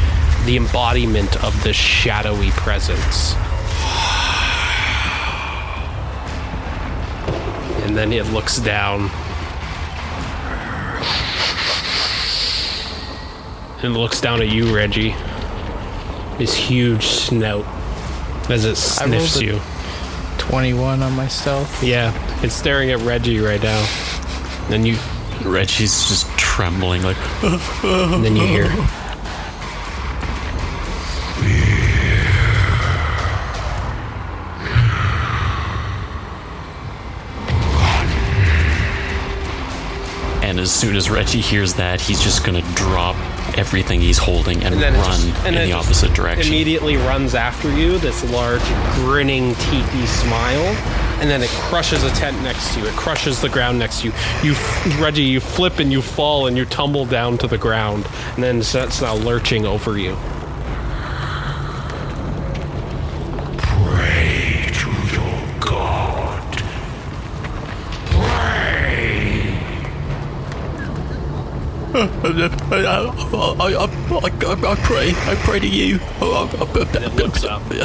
[0.45, 3.33] the embodiment of this shadowy presence.
[7.83, 9.11] And then it looks down.
[13.83, 15.13] And looks down at you, Reggie.
[16.37, 17.65] This huge snout
[18.49, 18.73] as it I
[19.05, 19.61] sniffs a- you.
[20.37, 21.83] 21 on my stealth.
[21.83, 22.11] Yeah,
[22.43, 23.85] it's staring at Reggie right now.
[24.69, 24.97] Then you,
[25.43, 27.17] Reggie's just trembling, like
[27.83, 28.69] and then you hear.
[40.41, 43.15] And as soon as Reggie hears that, he's just gonna drop
[43.57, 46.47] everything he's holding and, And run just- and in the opposite direction.
[46.53, 48.61] Immediately runs after you, this large,
[48.95, 50.75] grinning, teethy smile,
[51.21, 52.87] and then it crushes a tent next to you.
[52.87, 54.13] It crushes the ground next to you.
[54.43, 54.55] You,
[55.01, 58.57] Reggie, you flip and you fall and you tumble down to the ground, and then
[58.59, 60.17] it's now lurching over you.
[71.95, 71.99] I,
[72.71, 75.99] I, I, I pray, I pray to you.
[76.21, 76.49] Oh,
[76.95, 77.61] and it looks up.
[77.69, 77.77] The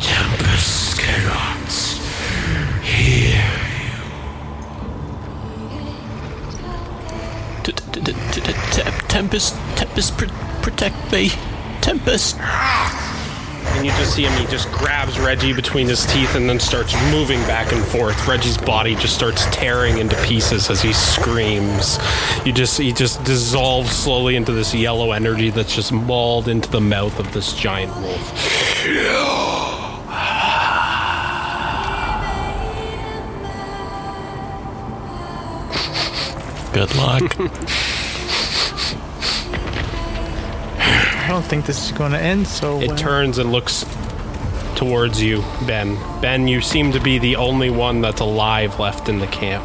[0.00, 1.70] tempest cannot
[2.82, 3.44] hear.
[7.64, 7.72] You.
[9.08, 10.26] Tempest, Tempest, pr-
[10.62, 11.30] protect me.
[11.80, 12.36] Tempest.
[13.80, 16.92] And you just see him, he just grabs Reggie between his teeth and then starts
[17.10, 18.28] moving back and forth.
[18.28, 21.98] Reggie's body just starts tearing into pieces as he screams.
[22.44, 26.82] You just he just dissolves slowly into this yellow energy that's just mauled into the
[26.82, 28.34] mouth of this giant wolf.
[36.74, 37.70] Good luck.
[41.40, 42.98] don't think this is going to end so It well.
[42.98, 43.86] turns and looks
[44.76, 45.96] towards you, Ben.
[46.20, 49.64] Ben, you seem to be the only one that's alive left in the camp.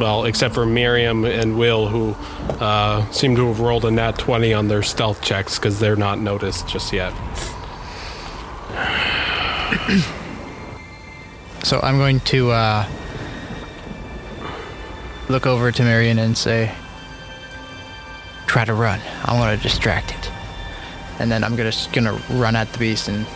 [0.00, 2.12] Well, except for Miriam and Will, who
[2.64, 6.18] uh, seem to have rolled a nat 20 on their stealth checks because they're not
[6.18, 7.12] noticed just yet.
[11.62, 12.88] So I'm going to uh,
[15.28, 16.74] look over to Marion and say,
[18.46, 19.00] "Try to run.
[19.24, 20.30] I want to distract it."
[21.18, 23.26] And then I'm gonna gonna run at the beast and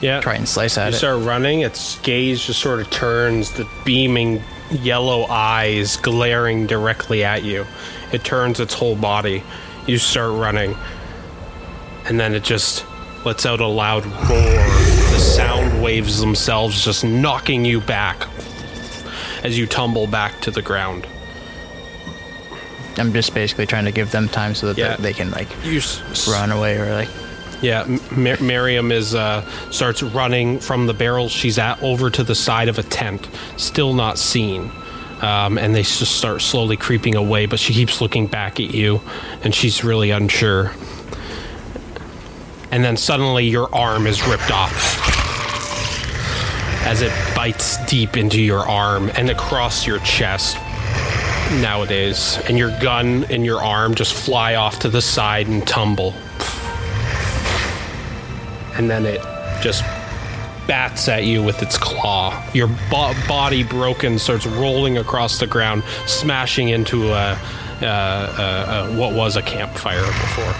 [0.00, 0.20] Yeah.
[0.20, 0.92] try and slice at You it.
[0.92, 7.22] You start running, its gaze just sort of turns, the beaming yellow eyes glaring directly
[7.24, 7.66] at you.
[8.10, 9.44] It turns its whole body.
[9.86, 10.76] You start running,
[12.06, 12.84] and then it just
[13.24, 14.66] lets out a loud roar.
[15.12, 18.26] The sound waves themselves just knocking you back
[19.44, 21.06] as you tumble back to the ground.
[22.98, 24.96] I'm just basically trying to give them time so that Yeah.
[24.96, 27.08] they, they can like s- run away or like.
[27.60, 32.34] Yeah, M- Miriam is uh, starts running from the barrel she's at over to the
[32.34, 34.70] side of a tent, still not seen.
[35.20, 39.00] Um, and they just start slowly creeping away, but she keeps looking back at you,
[39.44, 40.72] and she's really unsure.
[42.72, 44.98] And then suddenly your arm is ripped off
[46.84, 50.56] as it bites deep into your arm and across your chest
[51.60, 52.38] nowadays.
[52.48, 56.14] And your gun and your arm just fly off to the side and tumble
[58.74, 59.20] and then it
[59.62, 59.82] just
[60.66, 62.42] bats at you with its claw.
[62.54, 67.38] Your bo- body broken starts rolling across the ground, smashing into a,
[67.82, 70.54] uh, uh, uh, what was a campfire before.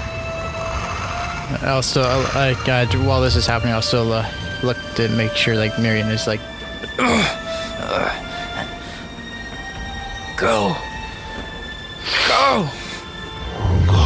[1.68, 4.24] I'll still I'll, like while this is happening, I'll still
[4.62, 6.40] look to make sure like Marion is like.
[10.42, 10.76] Go.
[12.26, 12.68] Go.
[13.86, 14.02] Go.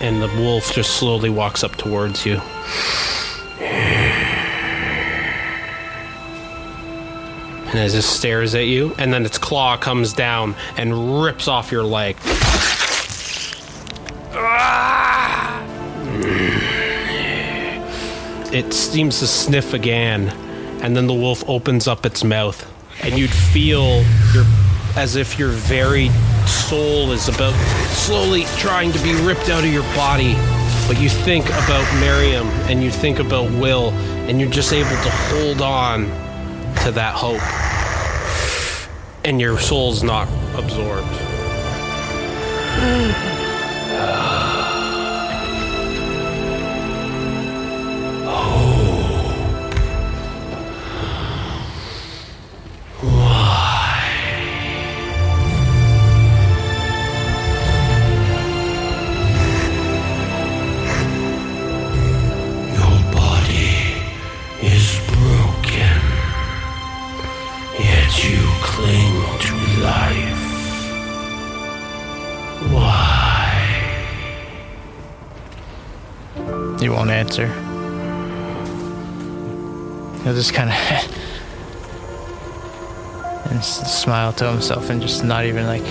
[0.00, 2.40] And the wolf just slowly walks up towards you.
[7.66, 11.72] And it just stares at you, and then its claw comes down and rips off
[11.72, 12.16] your leg.
[18.54, 20.28] It seems to sniff again,
[20.80, 22.72] and then the wolf opens up its mouth,
[23.02, 24.02] and you'd feel
[24.34, 24.44] your
[24.96, 26.08] as if your very
[26.46, 27.54] soul is about
[27.90, 30.34] slowly trying to be ripped out of your body.
[30.88, 33.90] But you think about Miriam and you think about Will,
[34.28, 36.04] and you're just able to hold on
[36.84, 37.42] to that hope.
[39.24, 41.12] And your soul's not absorbed.
[76.80, 77.46] He won't answer.
[80.22, 80.76] He'll just kind of
[83.50, 85.84] and smile to himself and just not even like,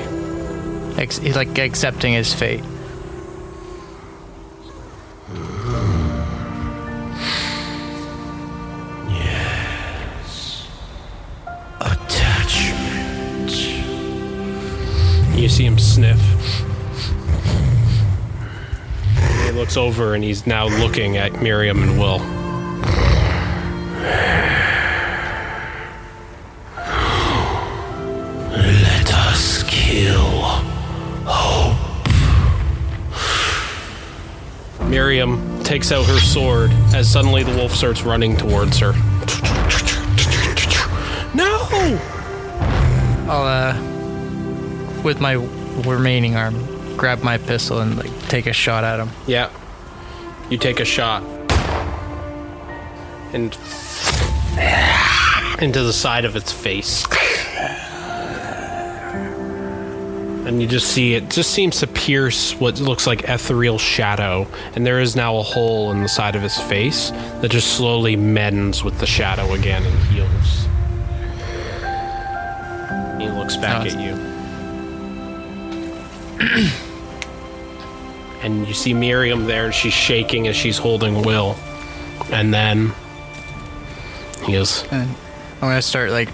[1.00, 2.64] ex- he's like accepting his fate.
[9.10, 10.68] Yes.
[11.82, 13.52] Attachment.
[15.38, 16.35] You see him sniff.
[19.56, 22.20] Looks over and he's now looking at Miriam and Will.
[28.52, 30.42] Let us kill
[31.26, 31.78] hope.
[34.90, 38.92] Miriam takes out her sword as suddenly the wolf starts running towards her.
[41.34, 41.68] No!
[43.30, 49.00] I'll, uh, with my remaining arm, grab my pistol and like take a shot at
[49.00, 49.10] him.
[49.28, 49.50] Yeah.
[50.50, 51.22] You take a shot.
[53.34, 53.54] And
[55.62, 57.06] into the side of its face.
[60.46, 64.46] And you just see it just seems to pierce what looks like ethereal shadow,
[64.76, 67.10] and there is now a hole in the side of his face
[67.42, 70.68] that just slowly mends with the shadow again and heals.
[73.20, 74.16] He looks back Oh, at you.
[78.46, 81.56] and you see Miriam there, and she's shaking as she's holding Will.
[82.32, 82.94] And then
[84.46, 85.10] he goes, And
[85.56, 86.34] I'm gonna start like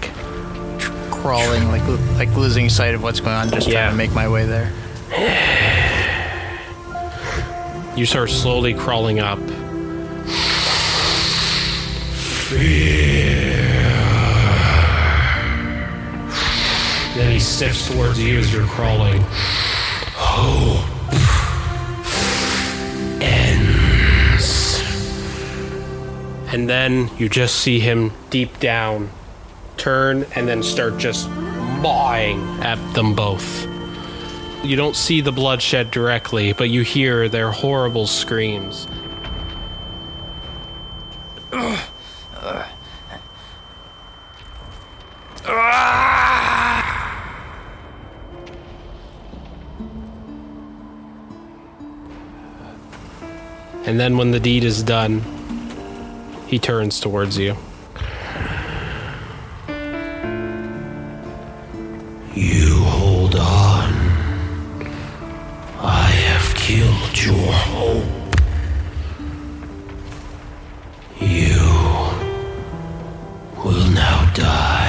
[0.78, 3.80] tr- crawling, like lo- like losing sight of what's going on, just Yeah.
[3.84, 4.70] trying to make my way there.
[7.94, 9.38] You start slowly crawling up.
[17.42, 19.20] sniffs towards you as you're crawling.
[20.16, 20.81] Oh.
[26.52, 29.10] And then you just see him deep down
[29.78, 33.66] turn and then start just mawing at them both.
[34.62, 38.86] You don't see the bloodshed directly, but you hear their horrible screams.
[53.84, 55.41] And then when the deed is done,
[56.52, 57.56] he turns towards you.
[62.34, 63.90] You hold on.
[65.80, 68.36] I have killed your hope.
[71.18, 71.56] You
[73.64, 74.81] will now die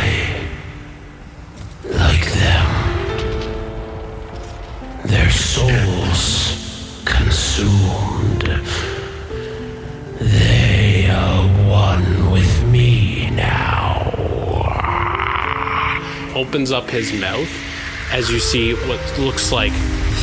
[16.43, 17.49] opens up his mouth
[18.11, 19.71] as you see what looks like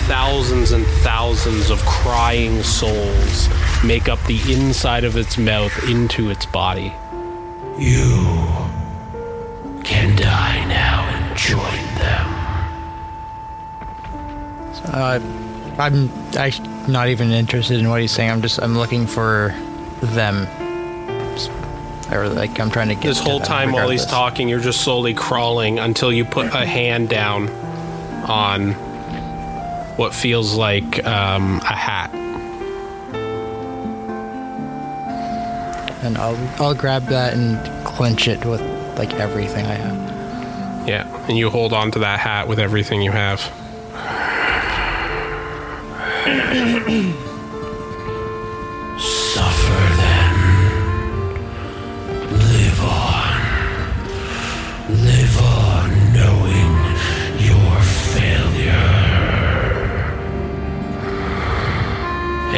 [0.07, 3.49] thousands and thousands of crying souls
[3.83, 6.93] make up the inside of its mouth into its body.
[7.79, 8.27] You
[9.83, 12.27] can die now and join them.
[14.93, 15.21] Uh,
[15.79, 18.31] I'm actually not even interested in what he's saying.
[18.31, 19.55] I'm just I'm looking for
[20.03, 20.47] them.
[22.13, 24.61] Or like I'm trying to get This to whole them time while he's talking, you're
[24.61, 27.49] just slowly crawling until you put a hand down
[28.29, 28.73] on
[29.97, 32.11] what feels like um, a hat.
[36.03, 38.61] and I'll I'll grab that and clench it with
[38.99, 40.89] like everything I have.
[40.89, 43.41] Yeah, and you hold on to that hat with everything you have.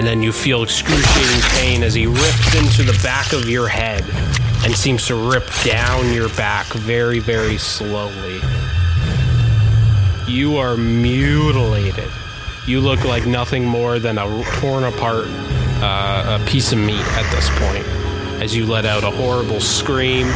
[0.03, 4.03] And then you feel excruciating pain as he rips into the back of your head
[4.65, 8.41] and seems to rip down your back very, very slowly.
[10.27, 12.11] You are mutilated.
[12.67, 17.31] You look like nothing more than a torn apart uh, a piece of meat at
[17.31, 17.87] this point
[18.43, 20.27] as you let out a horrible scream.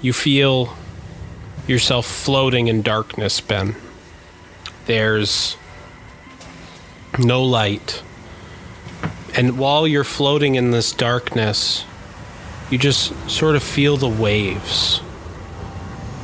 [0.00, 0.76] You feel
[1.66, 3.74] yourself floating in darkness, Ben.
[4.86, 5.56] There's
[7.18, 8.02] no light.
[9.34, 11.84] And while you're floating in this darkness,
[12.70, 15.00] you just sort of feel the waves.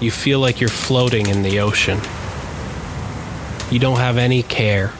[0.00, 1.98] You feel like you're floating in the ocean.
[3.72, 4.92] You don't have any care.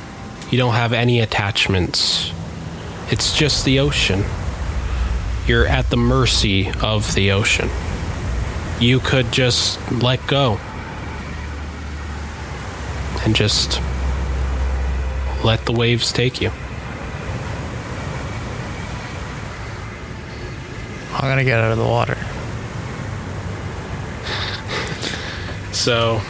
[0.51, 2.33] You don't have any attachments.
[3.09, 4.25] It's just the ocean.
[5.47, 7.71] You're at the mercy of the ocean
[8.81, 10.59] you could just let go
[13.25, 13.81] and just
[15.45, 16.51] let the waves take you.
[21.15, 22.19] I'm gonna get out of the water.
[25.73, 26.21] So,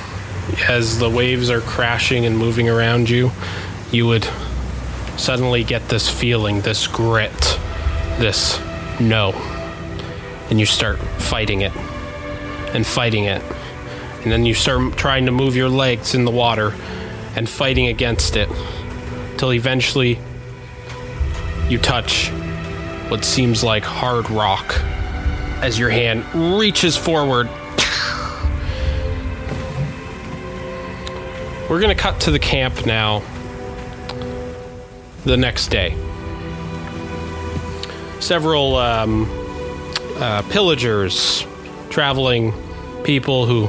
[0.68, 3.30] as the waves are crashing and moving around you,
[3.90, 4.28] you would
[5.16, 7.58] suddenly get this feeling, this grit,
[8.18, 8.60] this
[9.00, 9.32] no.
[10.50, 11.72] And you start fighting it
[12.74, 13.42] and fighting it.
[14.22, 16.74] And then you start trying to move your legs in the water
[17.36, 18.48] and fighting against it
[19.38, 20.18] till eventually
[21.68, 22.30] you touch
[23.08, 24.74] what seems like hard rock
[25.62, 26.24] as your hand
[26.58, 27.48] reaches forward.
[31.68, 33.22] We're going to cut to the camp now
[35.24, 35.96] the next day.
[38.20, 39.28] Several um,
[40.16, 41.46] uh, pillagers,
[41.90, 42.52] traveling
[43.04, 43.68] people who,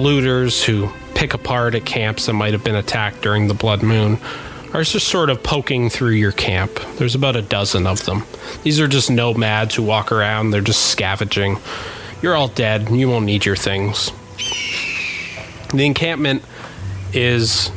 [0.00, 4.18] looters who pick apart at camps that might have been attacked during the blood moon,
[4.74, 6.80] are just sort of poking through your camp.
[6.96, 8.24] There's about a dozen of them.
[8.64, 11.58] These are just nomads who walk around, they're just scavenging.
[12.20, 14.10] You're all dead, you won't need your things.
[15.72, 16.42] The encampment
[17.12, 17.70] is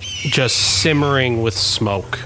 [0.00, 2.16] just simmering with smoke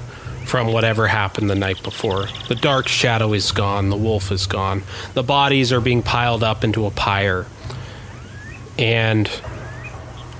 [0.47, 2.27] from whatever happened the night before.
[2.49, 4.85] The dark shadow is gone, the wolf is gone.
[5.15, 7.47] The bodies are being piled up into a pyre.
[8.79, 9.29] And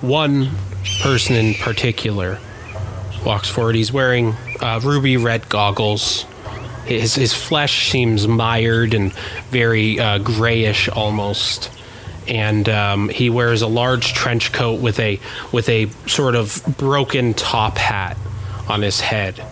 [0.01, 0.51] one
[1.01, 2.39] person in particular
[3.25, 3.75] walks forward.
[3.75, 6.25] He's wearing uh, ruby red goggles.
[6.85, 9.13] His, his flesh seems mired and
[9.51, 11.71] very uh, grayish almost.
[12.29, 15.21] And um, he wears a large trench coat with a
[15.53, 18.17] with a sort of broken top hat
[18.69, 19.45] on his head.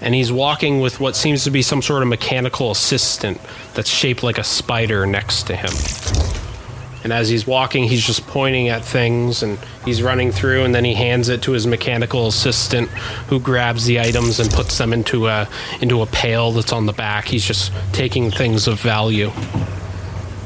[0.00, 3.40] And he's walking with what seems to be some sort of mechanical assistant
[3.74, 6.35] that's shaped like a spider next to him.
[7.06, 10.84] And as he's walking, he's just pointing at things and he's running through, and then
[10.84, 12.88] he hands it to his mechanical assistant,
[13.28, 15.48] who grabs the items and puts them into a
[15.80, 17.28] into a pail that's on the back.
[17.28, 19.30] He's just taking things of value.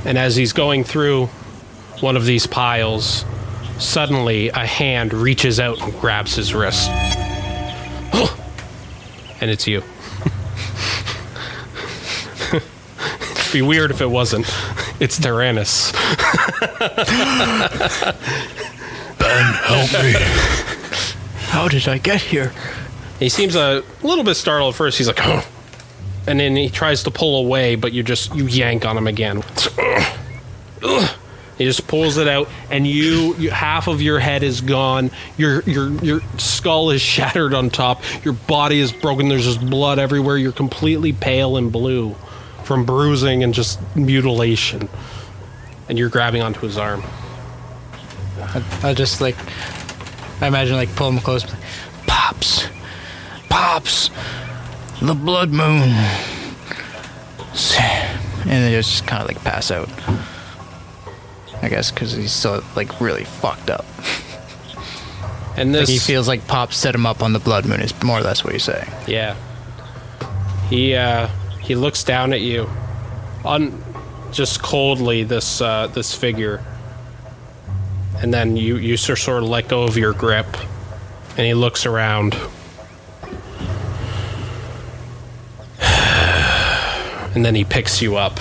[0.05, 1.29] And as he's going through
[2.01, 3.25] one of these piles,
[3.79, 6.91] suddenly a hand reaches out and grabs his wrist.
[9.41, 9.79] and it's you.
[12.53, 14.47] It'd be weird if it wasn't.
[15.01, 15.95] It's Tyrannus.
[19.19, 20.15] Ben, help me.
[21.49, 22.53] How did I get here?
[23.19, 24.99] He seems a little bit startled at first.
[24.99, 25.47] He's like, oh.
[26.27, 29.43] and then he tries to pull away, but you just you yank on him again.
[31.59, 35.11] He just pulls it out, and you, you half of your head is gone.
[35.37, 38.03] Your your your skull is shattered on top.
[38.25, 39.29] Your body is broken.
[39.29, 40.39] There's just blood everywhere.
[40.39, 42.17] You're completely pale and blue
[42.65, 44.89] from bruising and just mutilation.
[45.91, 47.03] And you're grabbing onto his arm.
[48.85, 49.37] I just like,
[50.41, 51.45] I imagine like pull him close,
[52.07, 52.69] pops,
[53.49, 54.09] pops,
[55.03, 55.91] the blood moon,
[58.45, 59.91] and then just kind of like pass out.
[61.61, 63.85] I guess because he's still like really fucked up.
[65.57, 67.81] And Like this he feels like Pop set him up on the blood moon.
[67.81, 68.89] Is more or less what he's saying.
[69.09, 69.35] Yeah.
[70.69, 71.27] He uh
[71.61, 72.71] he looks down at you.
[73.45, 73.83] Un
[74.33, 76.65] just coldly this uh this figure.
[78.23, 80.47] And then you you sort of let go of your grip
[81.37, 82.37] and he looks around.
[87.33, 88.41] And then he picks you up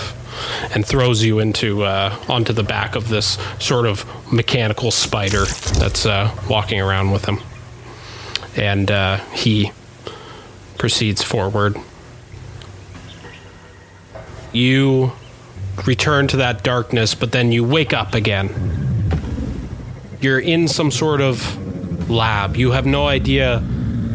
[0.74, 5.46] and throws you into uh, onto the back of this sort of mechanical spider
[5.78, 7.40] that's uh, walking around with him.
[8.56, 9.72] And uh, he
[10.78, 11.78] proceeds forward.
[14.52, 15.12] You
[15.86, 18.50] return to that darkness, but then you wake up again.
[20.22, 22.58] You're in some sort of lab.
[22.58, 23.60] You have no idea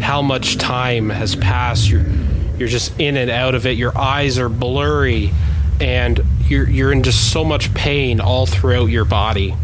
[0.01, 1.89] how much time has passed.
[1.89, 2.05] You're
[2.59, 3.77] you're just in and out of it.
[3.77, 5.33] Your eyes are blurry
[5.81, 9.55] and you're you're in just so much pain all throughout your body.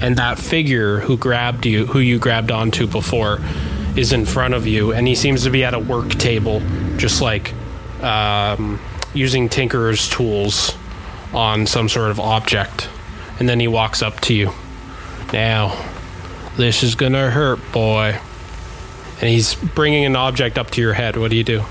[0.00, 3.40] And that figure who grabbed you, who you grabbed onto before,
[3.96, 6.60] is in front of you, and he seems to be at a work table,
[6.98, 7.54] just like
[8.02, 8.78] um,
[9.14, 10.76] using Tinkerer's tools
[11.32, 12.88] on some sort of object.
[13.38, 14.52] And then he walks up to you.
[15.32, 15.76] Now,
[16.56, 18.18] this is gonna hurt, boy.
[19.20, 21.16] And he's bringing an object up to your head.
[21.16, 21.64] What do you do?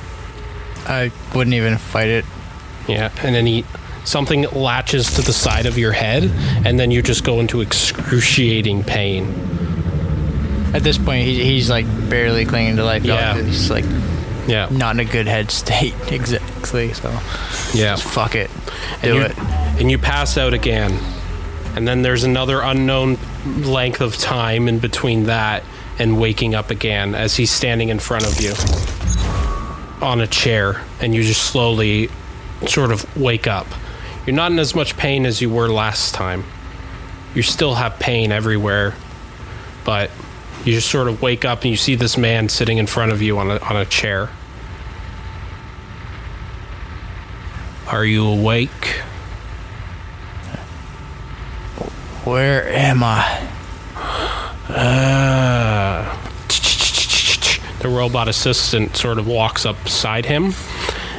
[0.87, 2.25] I wouldn't even fight it.
[2.87, 3.65] Yeah, and then he
[4.03, 6.23] something latches to the side of your head,
[6.65, 9.25] and then you just go into excruciating pain.
[10.73, 13.03] At this point, he, he's like barely clinging to life.
[13.03, 13.41] Yeah.
[13.41, 13.85] he's like
[14.47, 16.93] Yeah, not in a good head state exactly.
[16.93, 17.09] So
[17.73, 17.95] yeah.
[17.95, 18.49] just fuck it,
[18.93, 19.37] and do you, it.
[19.79, 20.97] And you pass out again,
[21.75, 25.63] and then there's another unknown length of time in between that
[25.97, 28.53] and waking up again as he's standing in front of you
[30.01, 32.09] on a chair, and you just slowly
[32.67, 33.67] sort of wake up.
[34.25, 36.43] You're not in as much pain as you were last time.
[37.33, 38.95] You still have pain everywhere,
[39.83, 40.09] but
[40.65, 43.21] you just sort of wake up and you see this man sitting in front of
[43.21, 44.29] you on a, on a chair.
[47.87, 49.01] Are you awake?
[52.23, 53.47] Where am I?
[54.67, 56.17] Uh,
[57.79, 60.55] the robot assistant sort of walks up beside him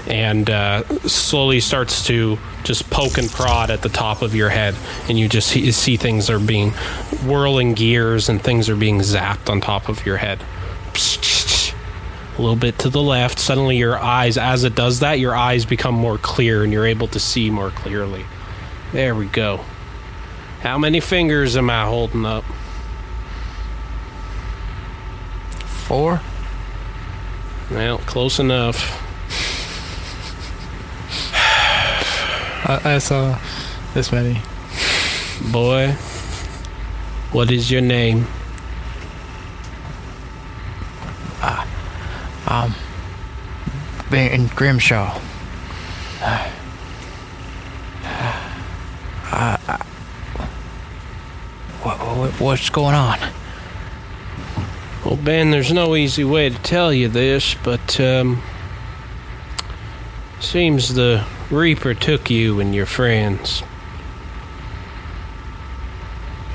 [0.09, 2.37] and uh, slowly starts to
[2.67, 4.75] just poke and prod at the top of your head,
[5.09, 6.73] and you just see, see things are being
[7.25, 10.43] whirling gears and things are being zapped on top of your head.
[12.37, 13.39] A little bit to the left.
[13.39, 17.07] Suddenly, your eyes, as it does that, your eyes become more clear and you're able
[17.09, 18.27] to see more clearly.
[18.93, 19.61] There we go.
[20.61, 22.45] How many fingers am I holding up?
[25.87, 26.21] Four?
[27.71, 29.06] Well, close enough.
[32.67, 33.39] I, I saw
[33.95, 34.41] this many.
[35.51, 35.93] Boy,
[37.33, 38.27] what is your name?
[44.11, 45.21] Being in Grimshaw.
[49.33, 49.59] Uh,
[51.83, 53.19] what, what, what's going on?
[55.05, 58.41] Well, Ben, there's no easy way to tell you this, but um,
[60.41, 63.63] seems the Reaper took you and your friends.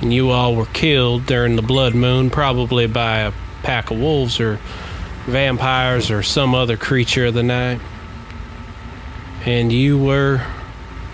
[0.02, 4.40] And you all were killed during the blood moon, probably by a pack of wolves
[4.40, 4.60] or
[5.26, 7.80] vampires or some other creature of the night.
[9.46, 10.46] And you were,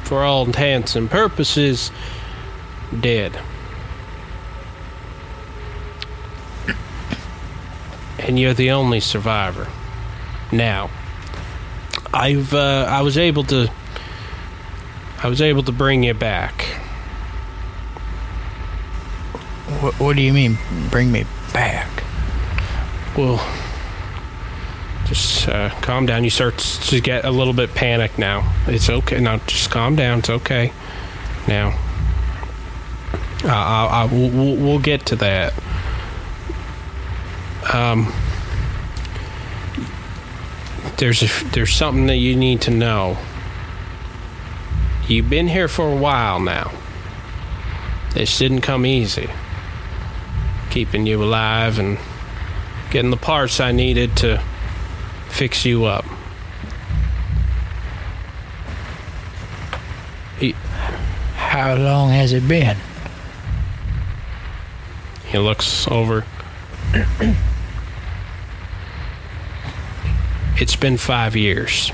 [0.03, 1.91] for all intents and purposes,
[2.99, 3.39] dead.
[8.17, 9.67] And you're the only survivor.
[10.51, 10.89] Now,
[12.13, 13.71] I've uh, I was able to
[15.23, 16.61] I was able to bring you back.
[19.81, 20.57] What, what do you mean,
[20.89, 21.89] bring me back?
[23.17, 23.45] Well,
[25.05, 26.23] just uh, calm down.
[26.23, 28.53] You start to get a little bit panicked now.
[28.67, 29.19] It's okay.
[29.19, 30.19] Now, just calm down.
[30.19, 30.71] It's okay.
[31.47, 31.77] Now,
[33.43, 35.53] uh, I, I, we'll, we'll we'll get to that.
[37.73, 38.13] Um,
[40.97, 43.17] there's a, there's something that you need to know.
[45.07, 46.71] You've been here for a while now.
[48.13, 49.29] This didn't come easy.
[50.69, 51.97] Keeping you alive and
[52.89, 54.43] getting the parts I needed to
[55.29, 56.05] fix you up.
[61.35, 62.77] How long has it been?
[65.27, 66.25] he looks over.
[70.59, 71.91] It's been five years.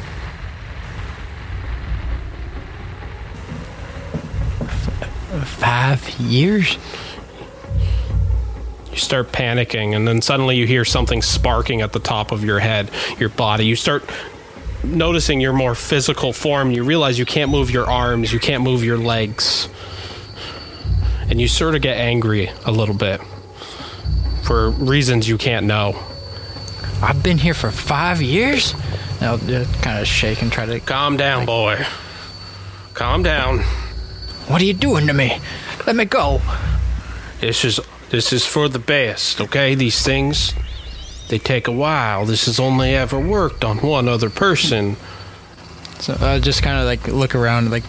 [5.45, 6.77] Five years?
[8.91, 12.59] You start panicking, and then suddenly you hear something sparking at the top of your
[12.59, 13.65] head, your body.
[13.65, 14.09] You start
[14.83, 16.71] noticing your more physical form.
[16.71, 19.67] You realize you can't move your arms, you can't move your legs.
[21.29, 23.19] And you sort of get angry a little bit
[24.43, 25.97] for reasons you can't know.
[27.03, 28.73] I've been here for five years?
[29.19, 30.79] And I'll just kind of shake and try to.
[30.79, 31.85] Calm down, boy.
[32.93, 33.59] Calm down.
[34.47, 35.39] What are you doing to me?
[35.85, 36.41] Let me go.
[37.41, 39.75] This is this is for the best, okay?
[39.75, 40.53] These things
[41.29, 42.25] they take a while.
[42.25, 44.97] This has only ever worked on one other person.
[45.99, 47.83] So I just kind of like look around, like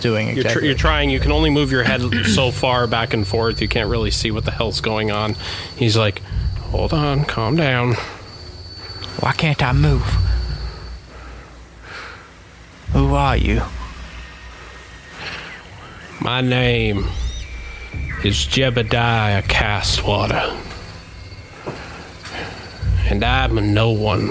[0.00, 1.10] doing You're, tr- you're trying.
[1.10, 3.60] You can only move your head so far back and forth.
[3.60, 5.36] You can't really see what the hell's going on.
[5.76, 6.20] He's like,
[6.70, 7.94] "Hold on, calm down."
[9.20, 10.02] Why can't I move?
[12.92, 13.62] Who are you?
[16.20, 17.08] My name
[18.24, 20.56] is Jebediah Castwater,
[23.10, 24.30] and I'm no one.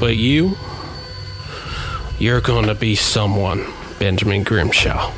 [0.00, 0.56] But you,
[2.18, 3.64] you're gonna be someone,
[3.98, 5.12] Benjamin Grimshaw.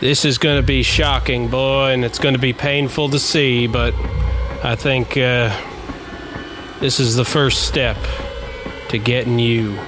[0.00, 3.94] This is gonna be shocking, boy, and it's gonna be painful to see, but
[4.64, 5.54] I think uh,
[6.80, 7.98] this is the first step
[8.88, 9.78] to getting you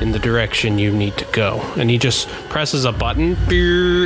[0.00, 1.60] in the direction you need to go.
[1.76, 3.36] And he just presses a button,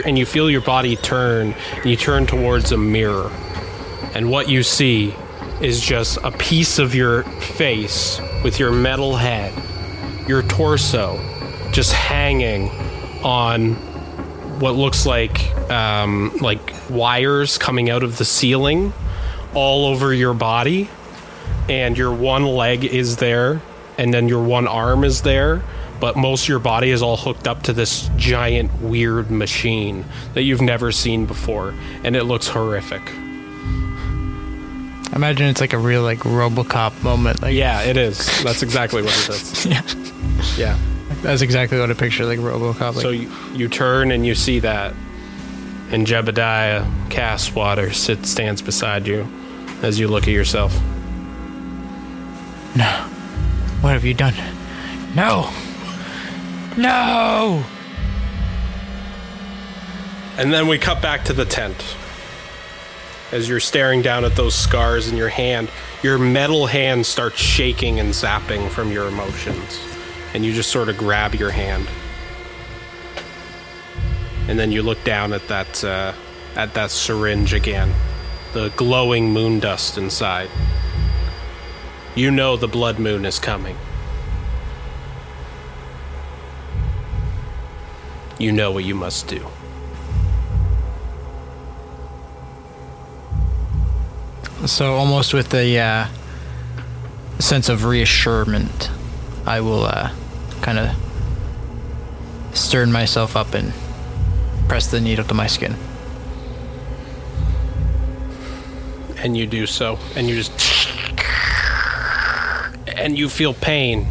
[0.05, 3.31] and you feel your body turn, and you turn towards a mirror.
[4.13, 5.15] And what you see
[5.61, 9.55] is just a piece of your face with your metal head,
[10.29, 11.17] your torso,
[11.71, 12.71] just hanging
[13.23, 13.75] on
[14.59, 18.93] what looks like um, like wires coming out of the ceiling
[19.57, 20.87] all over your body
[21.71, 23.63] and your one leg is there
[23.97, 25.63] and then your one arm is there
[25.99, 30.05] but most of your body is all hooked up to this giant weird machine
[30.35, 31.73] that you've never seen before
[32.05, 33.03] and it looks horrific
[35.15, 37.41] Imagine it's like a real like RoboCop moment.
[37.41, 39.83] Like yeah it is that's exactly what it is yeah,
[40.59, 40.79] yeah
[41.23, 42.97] that's exactly what I picture like RoboCop.
[42.97, 44.93] Like, so you, you turn and you see that
[45.91, 49.27] and jebediah castwater sits stands beside you
[49.83, 50.73] as you look at yourself
[52.75, 52.85] No.
[53.81, 54.35] what have you done?
[55.15, 55.51] No,
[56.77, 57.65] no.
[60.39, 61.97] And then we cut back to the tent.
[63.33, 65.71] As you're staring down at those scars in your hand,
[66.03, 69.81] your metal hand starts shaking and zapping from your emotions.
[70.35, 71.89] And you just sort of grab your hand.
[74.49, 76.13] And then you look down at that uh,
[76.55, 77.93] at that syringe again,
[78.57, 80.49] the glowing moon dust inside.
[82.15, 83.77] You know the blood moon is coming.
[88.39, 89.47] You know what you must do.
[94.65, 96.07] So almost with a uh,
[97.39, 98.91] sense of reassurement,
[99.45, 100.13] I will uh,
[100.63, 100.97] kind of
[102.55, 103.75] stern myself up and
[104.67, 105.77] press the needle to my skin.
[109.19, 110.89] And you do so, and you just.
[112.97, 114.09] And you feel pain,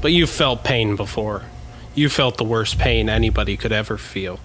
[0.00, 1.42] but you've felt pain before.
[1.94, 4.38] You felt the worst pain anybody could ever feel.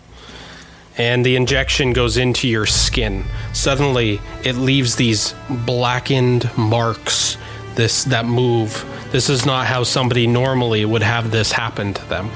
[0.98, 3.26] And the injection goes into your skin.
[3.54, 7.38] Suddenly, it leaves these blackened marks.
[7.76, 8.86] This that move.
[9.12, 12.30] This is not how somebody normally would have this happen to them.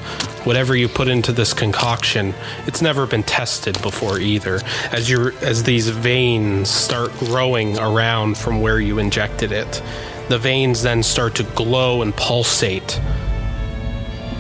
[0.44, 2.34] Whatever you put into this concoction,
[2.66, 4.62] it's never been tested before either.
[4.92, 9.82] As you as these veins start growing around from where you injected it,
[10.30, 13.00] the veins then start to glow and pulsate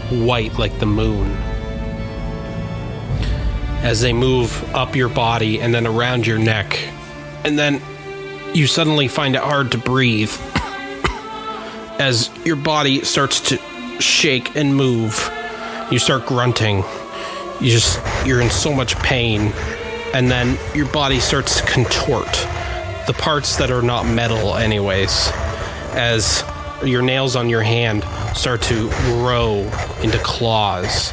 [0.10, 1.32] white like the moon
[3.84, 6.80] as they move up your body and then around your neck.
[7.45, 7.82] And then
[8.53, 10.32] you suddenly find it hard to breathe
[11.99, 13.57] as your body starts to
[13.99, 15.32] shake and move.
[15.91, 16.84] You start grunting.
[17.60, 19.53] You just you're in so much pain
[20.14, 22.32] and then your body starts to contort
[23.07, 25.30] the parts that are not metal anyways
[25.94, 26.44] as
[26.86, 28.03] your nails on your hand
[28.36, 29.60] start to grow
[30.02, 31.11] into claws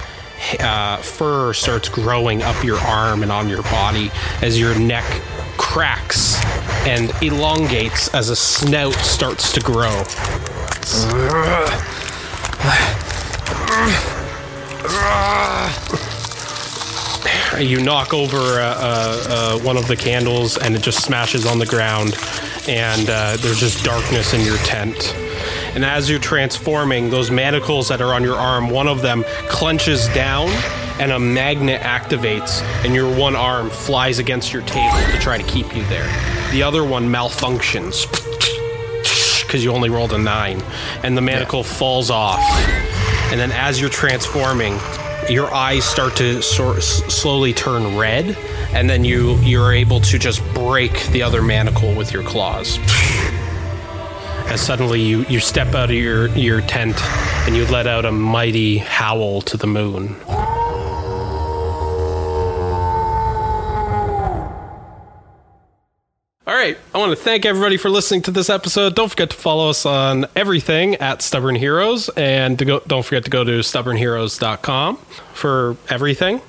[0.60, 4.10] uh, fur starts growing up your arm and on your body
[4.42, 5.04] as your neck
[5.56, 6.36] cracks
[6.86, 10.04] and elongates as a snout starts to grow.
[17.58, 21.60] You knock over uh, uh, uh, one of the candles and it just smashes on
[21.60, 22.16] the ground,
[22.68, 25.14] and uh, there's just darkness in your tent.
[25.74, 30.08] And as you're transforming, those manacles that are on your arm, one of them clenches
[30.08, 30.48] down
[31.00, 35.44] and a magnet activates, and your one arm flies against your table to try to
[35.44, 36.06] keep you there.
[36.50, 38.33] The other one malfunctions
[39.54, 40.60] because you only rolled a nine,
[41.04, 42.40] and the manacle falls off.
[43.30, 44.80] And then as you're transforming,
[45.28, 48.36] your eyes start to sort slowly turn red,
[48.72, 52.80] and then you you're able to just break the other manacle with your claws
[54.48, 57.00] as suddenly you, you step out of your, your tent
[57.46, 60.16] and you let out a mighty howl to the moon.
[66.64, 68.94] Right, I want to thank everybody for listening to this episode.
[68.94, 73.24] Don't forget to follow us on everything at Stubborn Heroes, and to go, don't forget
[73.24, 74.96] to go to stubbornheroes.com
[75.34, 76.40] for everything.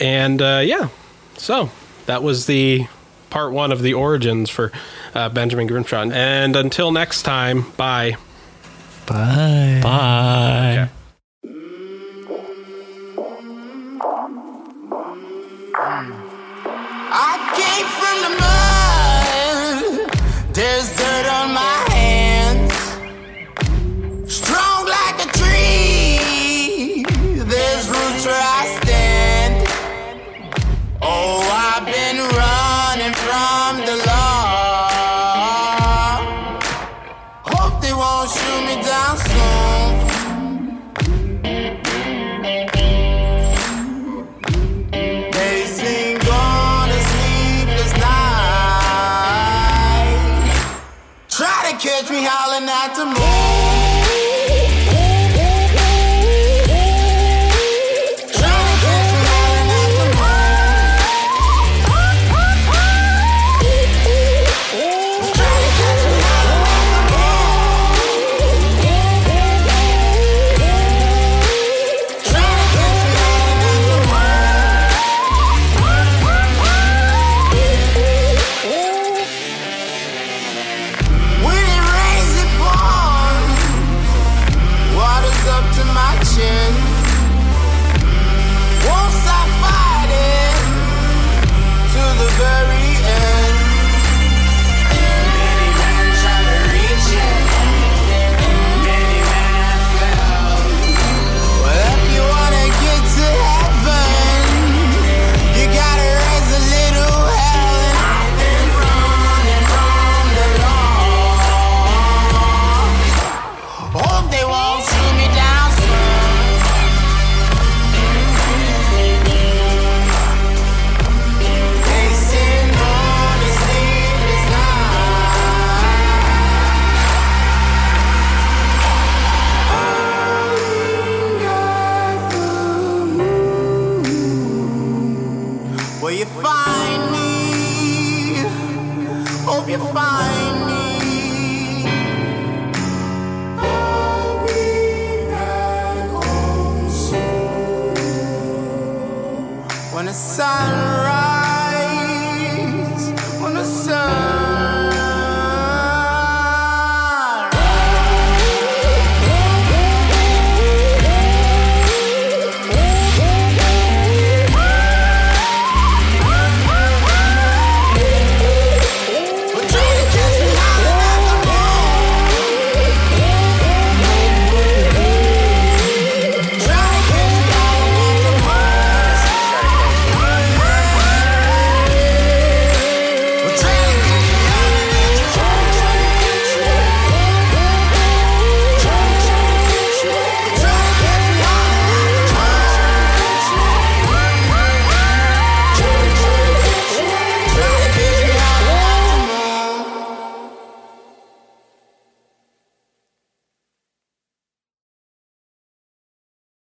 [0.00, 0.88] And uh, yeah,
[1.36, 1.70] so
[2.06, 2.88] that was the
[3.30, 4.72] part one of the origins for
[5.14, 6.10] uh, Benjamin Grimshaw.
[6.10, 8.16] And until next time, bye.
[9.06, 9.80] Bye.
[9.80, 10.88] Bye.
[17.14, 18.61] I came from the mud.
[20.54, 21.81] There's dirt on my
[52.84, 53.41] at the